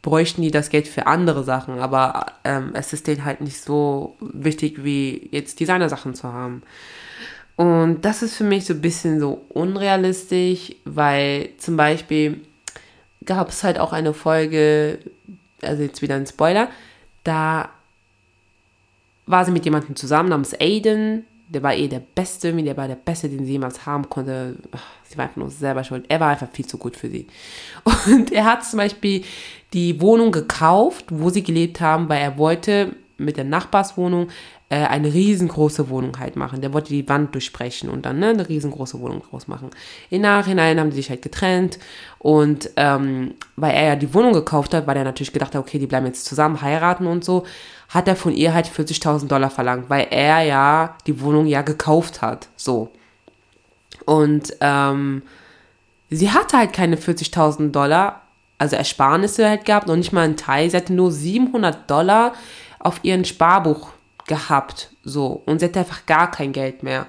[0.05, 4.16] bräuchten die das Geld für andere Sachen, aber ähm, es ist denen halt nicht so
[4.20, 6.62] wichtig, wie jetzt Designersachen zu haben.
[7.57, 12.40] Und das ist für mich so ein bisschen so unrealistisch, weil zum Beispiel
[13.24, 14.98] gab es halt auch eine Folge,
[15.64, 16.68] also jetzt wieder ein Spoiler,
[17.24, 17.70] da
[19.27, 21.24] war sie mit jemandem zusammen namens Aiden.
[21.48, 24.57] Der war eh der Beste, der war der Beste, den sie jemals haben konnte.
[25.05, 26.05] Sie war einfach nur selber schuld.
[26.09, 27.27] Er war einfach viel zu gut für sie.
[28.07, 29.24] Und er hat zum Beispiel
[29.72, 34.29] die Wohnung gekauft, wo sie gelebt haben, weil er wollte mit der Nachbarswohnung
[34.75, 36.61] äh, eine riesengroße Wohnung halt machen.
[36.61, 39.71] Der wollte die Wand durchbrechen und dann ne, eine riesengroße Wohnung draus machen.
[40.11, 41.79] Im Nachhinein haben die sich halt getrennt
[42.19, 45.79] und ähm, weil er ja die Wohnung gekauft hat, weil er natürlich gedacht hat, okay,
[45.79, 47.45] die bleiben jetzt zusammen, heiraten und so,
[47.89, 52.21] hat er von ihr halt 40.000 Dollar verlangt, weil er ja die Wohnung ja gekauft
[52.21, 52.49] hat.
[52.57, 52.91] So.
[54.07, 55.23] Und ähm,
[56.11, 58.23] sie hatte halt keine 40.000 Dollar,
[58.59, 60.69] also Ersparnisse halt gehabt, noch nicht mal einen Teil.
[60.69, 62.33] Sie hatte nur 700 Dollar
[62.81, 63.94] auf ihren Sparbuch
[64.27, 65.42] gehabt, so.
[65.46, 67.06] Und sie hatte einfach gar kein Geld mehr.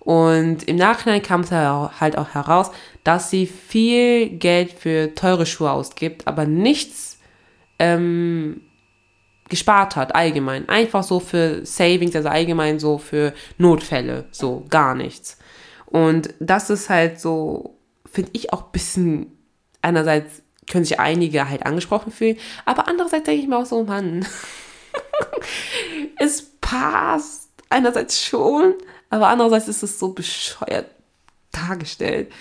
[0.00, 2.70] Und im Nachhinein kam es halt auch heraus,
[3.02, 7.18] dass sie viel Geld für teure Schuhe ausgibt, aber nichts
[7.80, 8.60] ähm,
[9.48, 10.68] gespart hat, allgemein.
[10.68, 15.38] Einfach so für Savings, also allgemein so für Notfälle, so gar nichts.
[15.86, 17.78] Und das ist halt so,
[18.10, 19.26] finde ich auch ein bisschen,
[19.82, 24.26] einerseits können sich einige halt angesprochen fühlen, aber andererseits denke ich mir auch so, Mann,
[26.18, 28.74] es passt einerseits schon,
[29.08, 30.86] aber andererseits ist es so bescheuert
[31.52, 32.32] Frage stellt,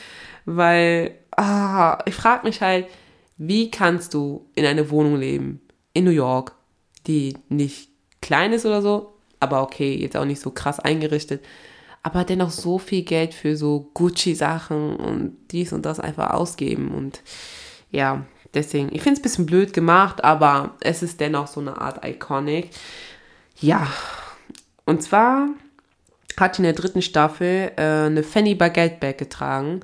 [0.46, 2.88] weil ah, ich frage mich halt,
[3.38, 5.62] wie kannst du in einer Wohnung leben
[5.94, 6.54] in New York,
[7.06, 7.90] die nicht
[8.22, 11.46] klein ist oder so, aber okay, jetzt auch nicht so krass eingerichtet,
[12.02, 17.22] aber dennoch so viel Geld für so Gucci-Sachen und dies und das einfach ausgeben und
[17.92, 21.80] ja, deswegen, ich finde es ein bisschen blöd gemacht, aber es ist dennoch so eine
[21.80, 22.72] Art Iconic.
[23.60, 23.88] Ja,
[24.86, 25.50] und zwar
[26.38, 29.82] hat in der dritten Staffel äh, eine Fanny Baguette Bag getragen.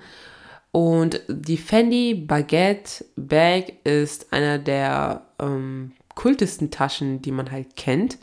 [0.71, 8.17] Und die Fendi Baguette Bag ist einer der ähm, kultesten Taschen, die man halt kennt.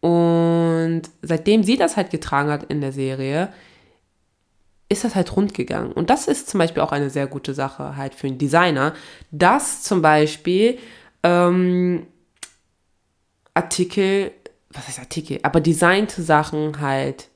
[0.00, 3.52] Und seitdem sie das halt getragen hat in der Serie,
[4.88, 5.92] ist das halt rund gegangen.
[5.92, 8.94] Und das ist zum Beispiel auch eine sehr gute Sache halt für einen Designer,
[9.30, 10.78] dass zum Beispiel
[11.22, 12.06] ähm,
[13.54, 14.32] Artikel,
[14.74, 17.28] was heißt Artikel, aber designte Sachen halt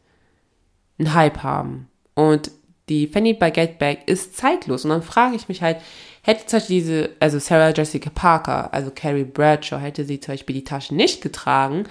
[0.99, 1.89] einen Hype haben.
[2.15, 2.51] Und
[2.89, 4.85] die Fanny Baguette Bag ist zeitlos.
[4.85, 5.79] Und dann frage ich mich halt,
[6.23, 10.57] hätte zum Beispiel diese, also Sarah Jessica Parker, also Carrie Bradshaw, hätte sie zum Beispiel
[10.57, 11.85] die Tasche nicht getragen,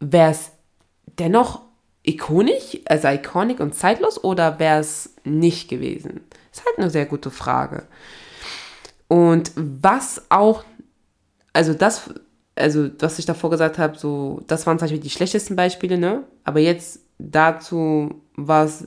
[0.00, 0.52] wäre es
[1.18, 1.62] dennoch
[2.02, 6.20] ikonisch, also iconic und zeitlos oder wäre es nicht gewesen?
[6.52, 7.86] Ist halt eine sehr gute Frage.
[9.08, 10.64] Und was auch,
[11.52, 12.10] also das,
[12.54, 16.24] also was ich davor gesagt habe, so, das waren zum Beispiel die schlechtesten Beispiele, ne?
[16.44, 18.86] Aber jetzt dazu, was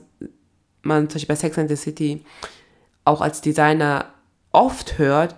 [0.82, 2.22] man zum Beispiel bei Sex and the City
[3.04, 4.06] auch als Designer
[4.52, 5.36] oft hört,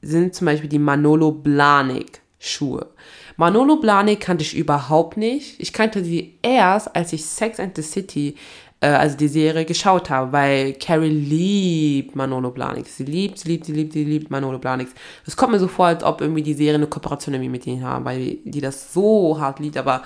[0.00, 2.88] sind zum Beispiel die Manolo Blahnik Schuhe.
[3.36, 5.60] Manolo Blahnik kannte ich überhaupt nicht.
[5.60, 8.34] Ich kannte sie erst, als ich Sex and the City,
[8.82, 12.86] äh, also die Serie, geschaut habe, weil Carrie liebt Manolo Blahnik.
[12.86, 14.88] Sie liebt, sie liebt, sie liebt, sie liebt Manolo Blahnik.
[15.24, 17.84] Es kommt mir so vor, als ob irgendwie die Serie eine Kooperation irgendwie mit ihnen
[17.84, 20.02] haben, weil die das so hart liebt, aber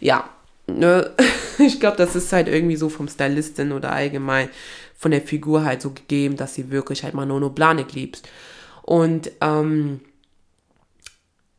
[0.00, 0.24] ja,
[0.68, 1.10] ne,
[1.58, 4.48] ich glaube, das ist halt irgendwie so vom Stylistin oder allgemein
[4.96, 8.22] von der Figur halt so gegeben, dass sie wirklich halt Manolo Blahnik liebt.
[8.82, 10.00] Und ähm,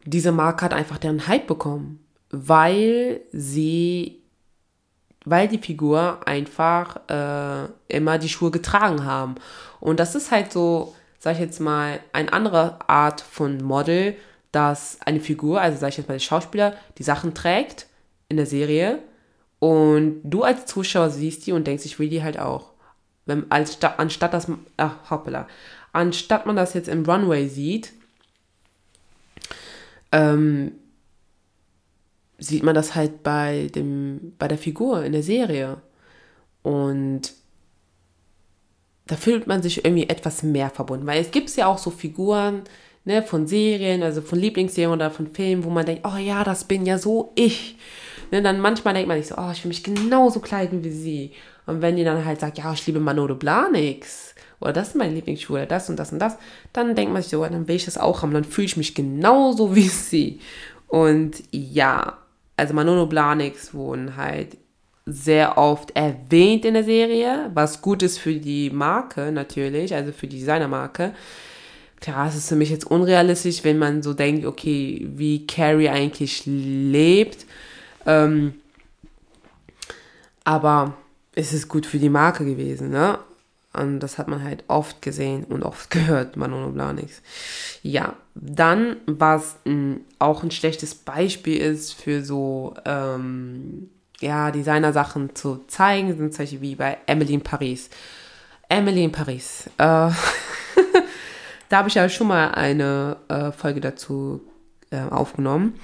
[0.06, 1.99] diese Marke hat einfach deren Hype bekommen,
[2.30, 4.22] weil sie,
[5.26, 9.36] weil die Figur einfach äh, immer die Schuhe getragen haben.
[9.80, 14.16] Und das ist halt so, sag ich jetzt mal, eine andere Art von Model,
[14.52, 17.88] dass eine Figur, also sag ich jetzt mal der Schauspieler, die Sachen trägt
[18.30, 19.00] in der Serie
[19.60, 22.72] und du als Zuschauer siehst die und denkst, ich will die halt auch.
[23.26, 24.48] Wenn, als, anstatt das,
[24.78, 25.48] ach, hoppala,
[25.92, 27.92] anstatt man das jetzt im Runway sieht,
[30.12, 30.74] ähm,
[32.38, 35.78] sieht man das halt bei dem, bei der Figur in der Serie.
[36.64, 37.34] Und
[39.08, 42.64] da fühlt man sich irgendwie etwas mehr verbunden, weil es gibt ja auch so Figuren,
[43.06, 46.66] ne, von Serien, also von Lieblingsserien oder von Filmen, wo man denkt, oh ja, das
[46.66, 47.78] bin ja so ich.
[48.32, 51.32] Ne, dann manchmal denkt man sich so, oh, ich will mich genauso kleiden wie sie.
[51.68, 55.14] Und wenn die dann halt sagt, ja, ich liebe Manolo Blanix oder das ist meine
[55.14, 56.38] Lieblingsschuhe oder das und das und das,
[56.74, 58.96] dann denkt man sich so, dann will ich das auch haben, dann fühle ich mich
[58.96, 60.40] genauso wie sie.
[60.88, 62.18] Und ja,
[62.58, 64.58] also Manolo Blanix wurden halt
[65.06, 70.28] sehr oft erwähnt in der Serie, was gut ist für die Marke natürlich, also für
[70.28, 71.14] die Designermarke.
[72.01, 76.43] Klar, es ist für mich jetzt unrealistisch, wenn man so denkt, okay, wie Carrie eigentlich
[76.45, 77.45] lebt.
[78.06, 78.56] Ähm,
[80.43, 80.95] aber
[81.34, 83.20] es ist gut für die Marke gewesen, ne?
[83.76, 87.22] Und das hat man halt oft gesehen und oft gehört, Manolo Blanix.
[87.84, 95.66] Ja, dann, was m, auch ein schlechtes Beispiel ist für so, ähm, ja, Designer-Sachen zu
[95.68, 97.90] zeigen, sind solche wie bei Emily in Paris.
[98.70, 99.68] Emily in Paris.
[99.78, 100.10] Äh,
[101.70, 104.42] da habe ich ja schon mal eine äh, Folge dazu
[104.90, 105.80] äh, aufgenommen.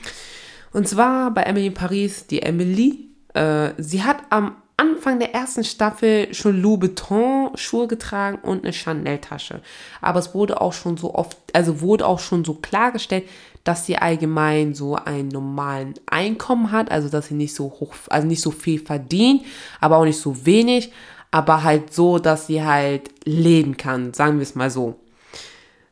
[0.71, 5.63] Und zwar bei Emily in Paris, die Emily, äh, sie hat am Anfang der ersten
[5.63, 9.61] Staffel schon Louboutin Schuhe getragen und eine Chanel Tasche.
[10.01, 13.25] Aber es wurde auch schon so oft, also wurde auch schon so klargestellt,
[13.63, 18.27] dass sie allgemein so einen normalen Einkommen hat, also dass sie nicht so hoch, also
[18.27, 19.43] nicht so viel verdient,
[19.79, 20.91] aber auch nicht so wenig,
[21.29, 24.95] aber halt so, dass sie halt leben kann, sagen wir es mal so.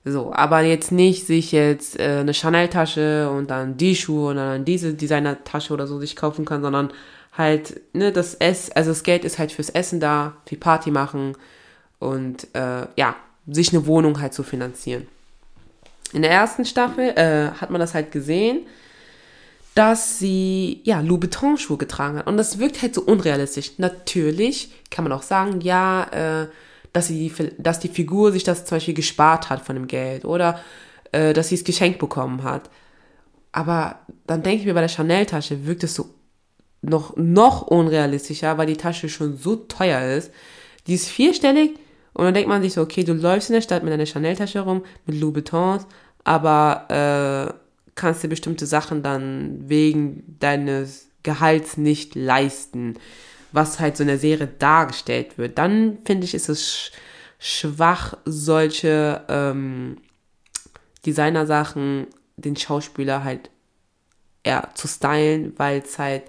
[0.04, 4.66] So, aber jetzt nicht sich jetzt äh, eine Chanel-Tasche und dann die Schuhe und dann
[4.66, 6.92] diese Designer-Tasche oder so sich kaufen kann, sondern
[7.40, 11.36] halt, ne, das Ess, also das Geld ist halt fürs Essen da, für Party machen
[11.98, 13.16] und äh, ja,
[13.48, 15.08] sich eine Wohnung halt zu finanzieren.
[16.12, 18.68] In der ersten Staffel äh, hat man das halt gesehen,
[19.74, 23.72] dass sie ja Louboutin-Schuhe getragen hat und das wirkt halt so unrealistisch.
[23.78, 26.48] Natürlich kann man auch sagen, ja, äh,
[26.92, 30.60] dass sie, dass die Figur sich das zum Beispiel gespart hat von dem Geld oder
[31.14, 32.70] äh, dass sie es geschenkt bekommen hat.
[33.54, 36.10] Aber dann denke ich mir, bei der Chanel-Tasche wirkt es so
[36.82, 40.32] noch, noch unrealistischer, weil die Tasche schon so teuer ist.
[40.88, 41.76] Die ist vierstellig
[42.14, 44.62] und dann denkt man sich so, okay, du läufst in der Stadt mit einer Chanel-Tasche
[44.62, 45.86] rum, mit Louboutins,
[46.24, 47.54] aber äh,
[47.96, 52.98] kannst dir bestimmte Sachen dann wegen deines Gehalts nicht leisten,
[53.52, 55.58] was halt so in der Serie dargestellt wird.
[55.58, 56.92] Dann finde ich, ist es
[57.40, 59.98] schwach, solche ähm,
[61.06, 62.08] Designersachen
[62.38, 63.50] den Schauspieler halt
[64.44, 66.24] eher zu stylen, weil es halt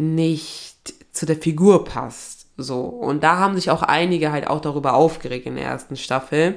[0.00, 2.46] nicht zu der Figur passt.
[2.56, 2.80] So.
[2.80, 6.56] Und da haben sich auch einige halt auch darüber aufgeregt in der ersten Staffel.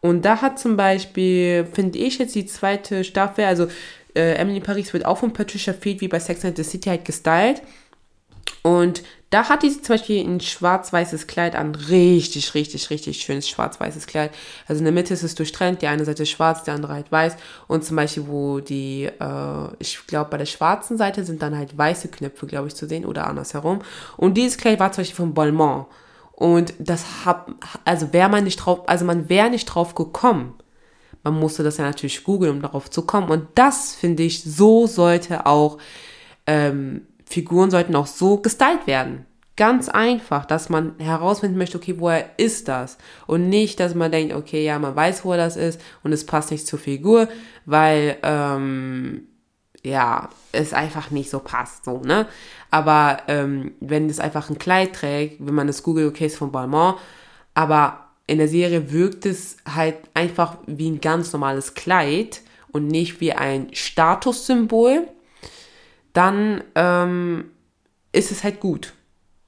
[0.00, 3.66] Und da hat zum Beispiel, finde ich jetzt die zweite Staffel, also
[4.14, 7.04] äh, Emily Paris wird auch von Patricia Field wie bei Sex and the City halt
[7.04, 7.62] gestylt.
[8.62, 11.74] Und da hat die zum Beispiel ein schwarz-weißes Kleid an.
[11.74, 14.30] Richtig, richtig, richtig schönes schwarz-weißes Kleid.
[14.66, 15.82] Also in der Mitte ist es durchtrennt.
[15.82, 17.36] Die eine Seite ist schwarz, die andere halt weiß.
[17.66, 21.76] Und zum Beispiel, wo die, äh, ich glaube, bei der schwarzen Seite sind dann halt
[21.76, 23.04] weiße Knöpfe, glaube ich, zu sehen.
[23.04, 23.80] Oder andersherum.
[24.16, 25.84] Und dieses Kleid war zum Beispiel von Balmain.
[26.32, 27.50] Und das hab,
[27.84, 30.54] also wäre man nicht drauf, also man wäre nicht drauf gekommen.
[31.24, 33.28] Man musste das ja natürlich googeln, um darauf zu kommen.
[33.28, 35.78] Und das finde ich, so sollte auch,
[36.46, 39.26] ähm, Figuren sollten auch so gestylt werden.
[39.56, 42.96] Ganz einfach, dass man herausfinden möchte, okay, woher ist das?
[43.26, 46.50] Und nicht, dass man denkt, okay, ja, man weiß, wo das ist und es passt
[46.50, 47.28] nicht zur Figur,
[47.66, 49.26] weil, ähm,
[49.84, 52.26] ja, es einfach nicht so passt, so, ne?
[52.70, 56.52] Aber ähm, wenn es einfach ein Kleid trägt, wenn man es googelt, okay, ist von
[56.52, 56.94] Balmain,
[57.54, 63.20] aber in der Serie wirkt es halt einfach wie ein ganz normales Kleid und nicht
[63.20, 65.08] wie ein Statussymbol,
[66.12, 67.50] dann ähm,
[68.12, 68.94] ist es halt gut.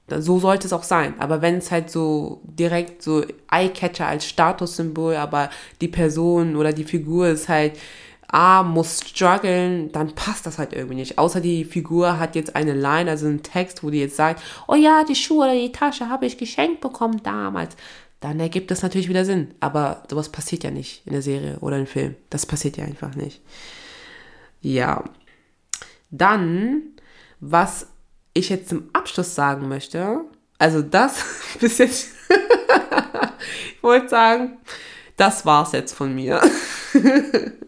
[0.07, 1.13] So sollte es auch sein.
[1.19, 5.49] Aber wenn es halt so direkt so Eyecatcher als Statussymbol, aber
[5.79, 7.77] die Person oder die Figur ist halt,
[8.27, 11.17] ah, muss strugglen, dann passt das halt irgendwie nicht.
[11.17, 14.75] Außer die Figur hat jetzt eine Line, also einen Text, wo die jetzt sagt, oh
[14.75, 17.75] ja, die Schuhe oder die Tasche habe ich geschenkt bekommen damals.
[18.21, 19.53] Dann ergibt das natürlich wieder Sinn.
[19.59, 22.15] Aber sowas passiert ja nicht in der Serie oder im Film.
[22.29, 23.41] Das passiert ja einfach nicht.
[24.61, 25.03] Ja,
[26.11, 26.83] dann,
[27.39, 27.87] was
[28.33, 30.21] ich jetzt zum Abschluss sagen möchte,
[30.57, 31.25] also das
[31.59, 32.09] bis jetzt,
[33.75, 34.57] ich wollte sagen,
[35.17, 36.41] das war's jetzt von mir.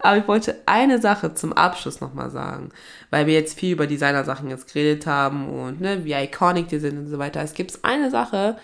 [0.00, 2.70] Aber ich wollte eine Sache zum Abschluss nochmal sagen,
[3.10, 6.98] weil wir jetzt viel über Designer-Sachen jetzt geredet haben und ne, wie iconic die sind
[6.98, 7.40] und so weiter.
[7.40, 8.56] Es gibt eine Sache,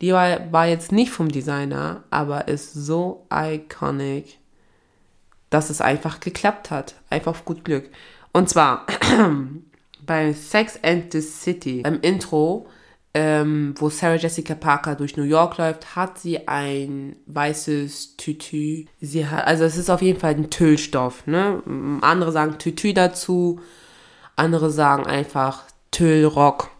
[0.00, 4.38] die war, war jetzt nicht vom Designer, aber ist so iconic,
[5.48, 6.94] dass es einfach geklappt hat.
[7.08, 7.88] Einfach auf gut Glück.
[8.32, 8.86] Und zwar
[10.06, 12.68] bei Sex and the City, im Intro,
[13.12, 18.86] ähm, wo Sarah Jessica Parker durch New York läuft, hat sie ein weißes Tütü.
[19.00, 21.26] Sie hat, also es ist auf jeden Fall ein Tüllstoff.
[21.26, 21.62] Ne?
[22.02, 23.60] Andere sagen Tütü dazu,
[24.36, 26.70] andere sagen einfach Tüllrock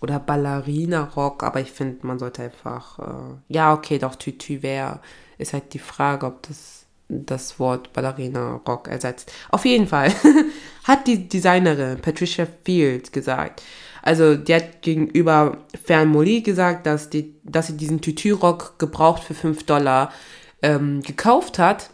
[0.00, 5.00] oder Ballerina-Rock, aber ich finde, man sollte einfach, äh, ja, okay, doch, Tütü wäre,
[5.38, 6.83] ist halt die Frage, ob das
[7.26, 9.32] das Wort Ballerina Rock ersetzt.
[9.50, 10.12] Auf jeden Fall
[10.84, 13.62] hat die Designerin Patricia Field gesagt.
[14.02, 19.32] Also, die hat gegenüber Fern Molly gesagt, dass, die, dass sie diesen Tütü-Rock gebraucht für
[19.32, 20.12] 5 Dollar
[20.60, 21.88] ähm, gekauft hat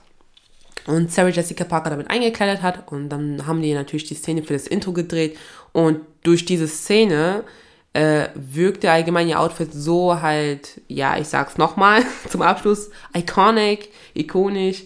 [0.87, 2.91] und Sarah Jessica Parker damit eingekleidet hat.
[2.91, 5.39] Und dann haben die natürlich die Szene für das Intro gedreht.
[5.73, 7.45] Und durch diese Szene
[7.93, 14.85] äh, wirkte allgemein ihr Outfit so halt, ja, ich sag's nochmal zum Abschluss, iconic, ikonisch,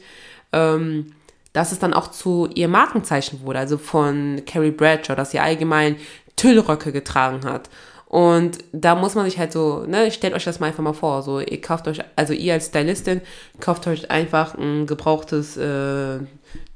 [0.55, 1.12] ähm,
[1.52, 5.96] dass es dann auch zu ihr Markenzeichen wurde, also von Carrie Bradshaw, dass sie allgemein
[6.36, 7.70] Tüllröcke getragen hat.
[8.07, 11.22] Und da muss man sich halt so, ne, stellt euch das mal einfach mal vor,
[11.22, 13.20] so, ihr kauft euch, also ihr als Stylistin,
[13.61, 16.20] kauft euch einfach ein gebrauchtes äh,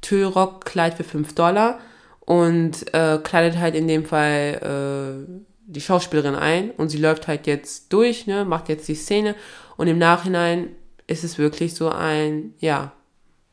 [0.01, 1.79] Tüllrockkleid für 5 Dollar
[2.21, 5.31] und äh, kleidet halt in dem Fall äh,
[5.65, 9.35] die Schauspielerin ein und sie läuft halt jetzt durch, ne, macht jetzt die Szene
[9.77, 10.69] und im Nachhinein
[11.07, 12.91] ist es wirklich so ein, ja,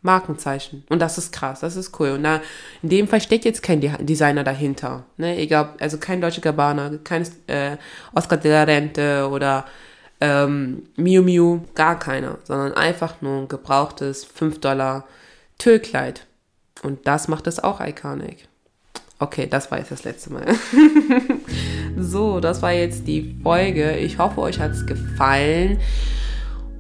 [0.07, 0.84] Markenzeichen.
[0.88, 2.12] Und das ist krass, das ist cool.
[2.12, 2.40] Und da,
[2.82, 5.04] in dem Fall steckt jetzt kein Designer dahinter.
[5.18, 5.36] Ne?
[5.36, 7.76] Egal, also kein Deutsche Gabbana, kein äh,
[8.14, 9.66] Oscar de la Rente oder
[10.22, 12.38] ähm, Miu Miu, gar keiner.
[12.44, 15.04] Sondern einfach nur ein gebrauchtes 5 Dollar
[15.59, 16.26] Tüllkleid.
[16.82, 18.48] Und das macht es auch iconic.
[19.18, 20.44] Okay, das war jetzt das letzte Mal.
[21.98, 23.96] so, das war jetzt die Folge.
[23.96, 25.80] Ich hoffe, euch hat es gefallen.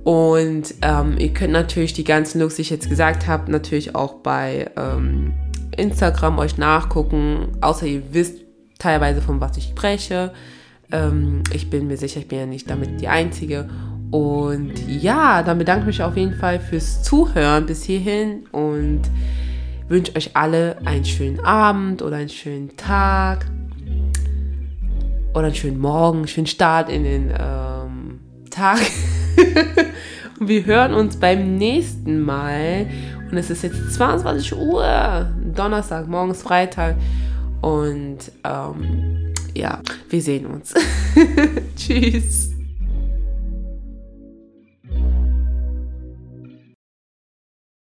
[0.06, 4.14] Und ähm, ihr könnt natürlich die ganzen Looks, die ich jetzt gesagt habe, natürlich auch
[4.20, 5.34] bei ähm,
[5.76, 7.48] Instagram euch nachgucken.
[7.60, 8.38] Außer ihr wisst
[8.78, 10.32] teilweise, von was ich spreche.
[10.92, 13.68] Ähm, ich bin mir sicher, ich bin ja nicht damit die Einzige.
[14.12, 19.02] Und ja, dann bedanke ich mich auf jeden Fall fürs Zuhören bis hierhin und
[19.88, 23.46] wünsche euch alle einen schönen Abend oder einen schönen Tag
[25.34, 28.78] oder einen schönen Morgen, einen schönen Start in den ähm, Tag.
[30.40, 32.86] und wir hören uns beim nächsten Mal.
[33.30, 36.96] Und es ist jetzt 22 Uhr, Donnerstag, morgens Freitag.
[37.60, 39.80] Und ähm, ja,
[40.10, 40.74] wir sehen uns.
[41.76, 42.55] Tschüss.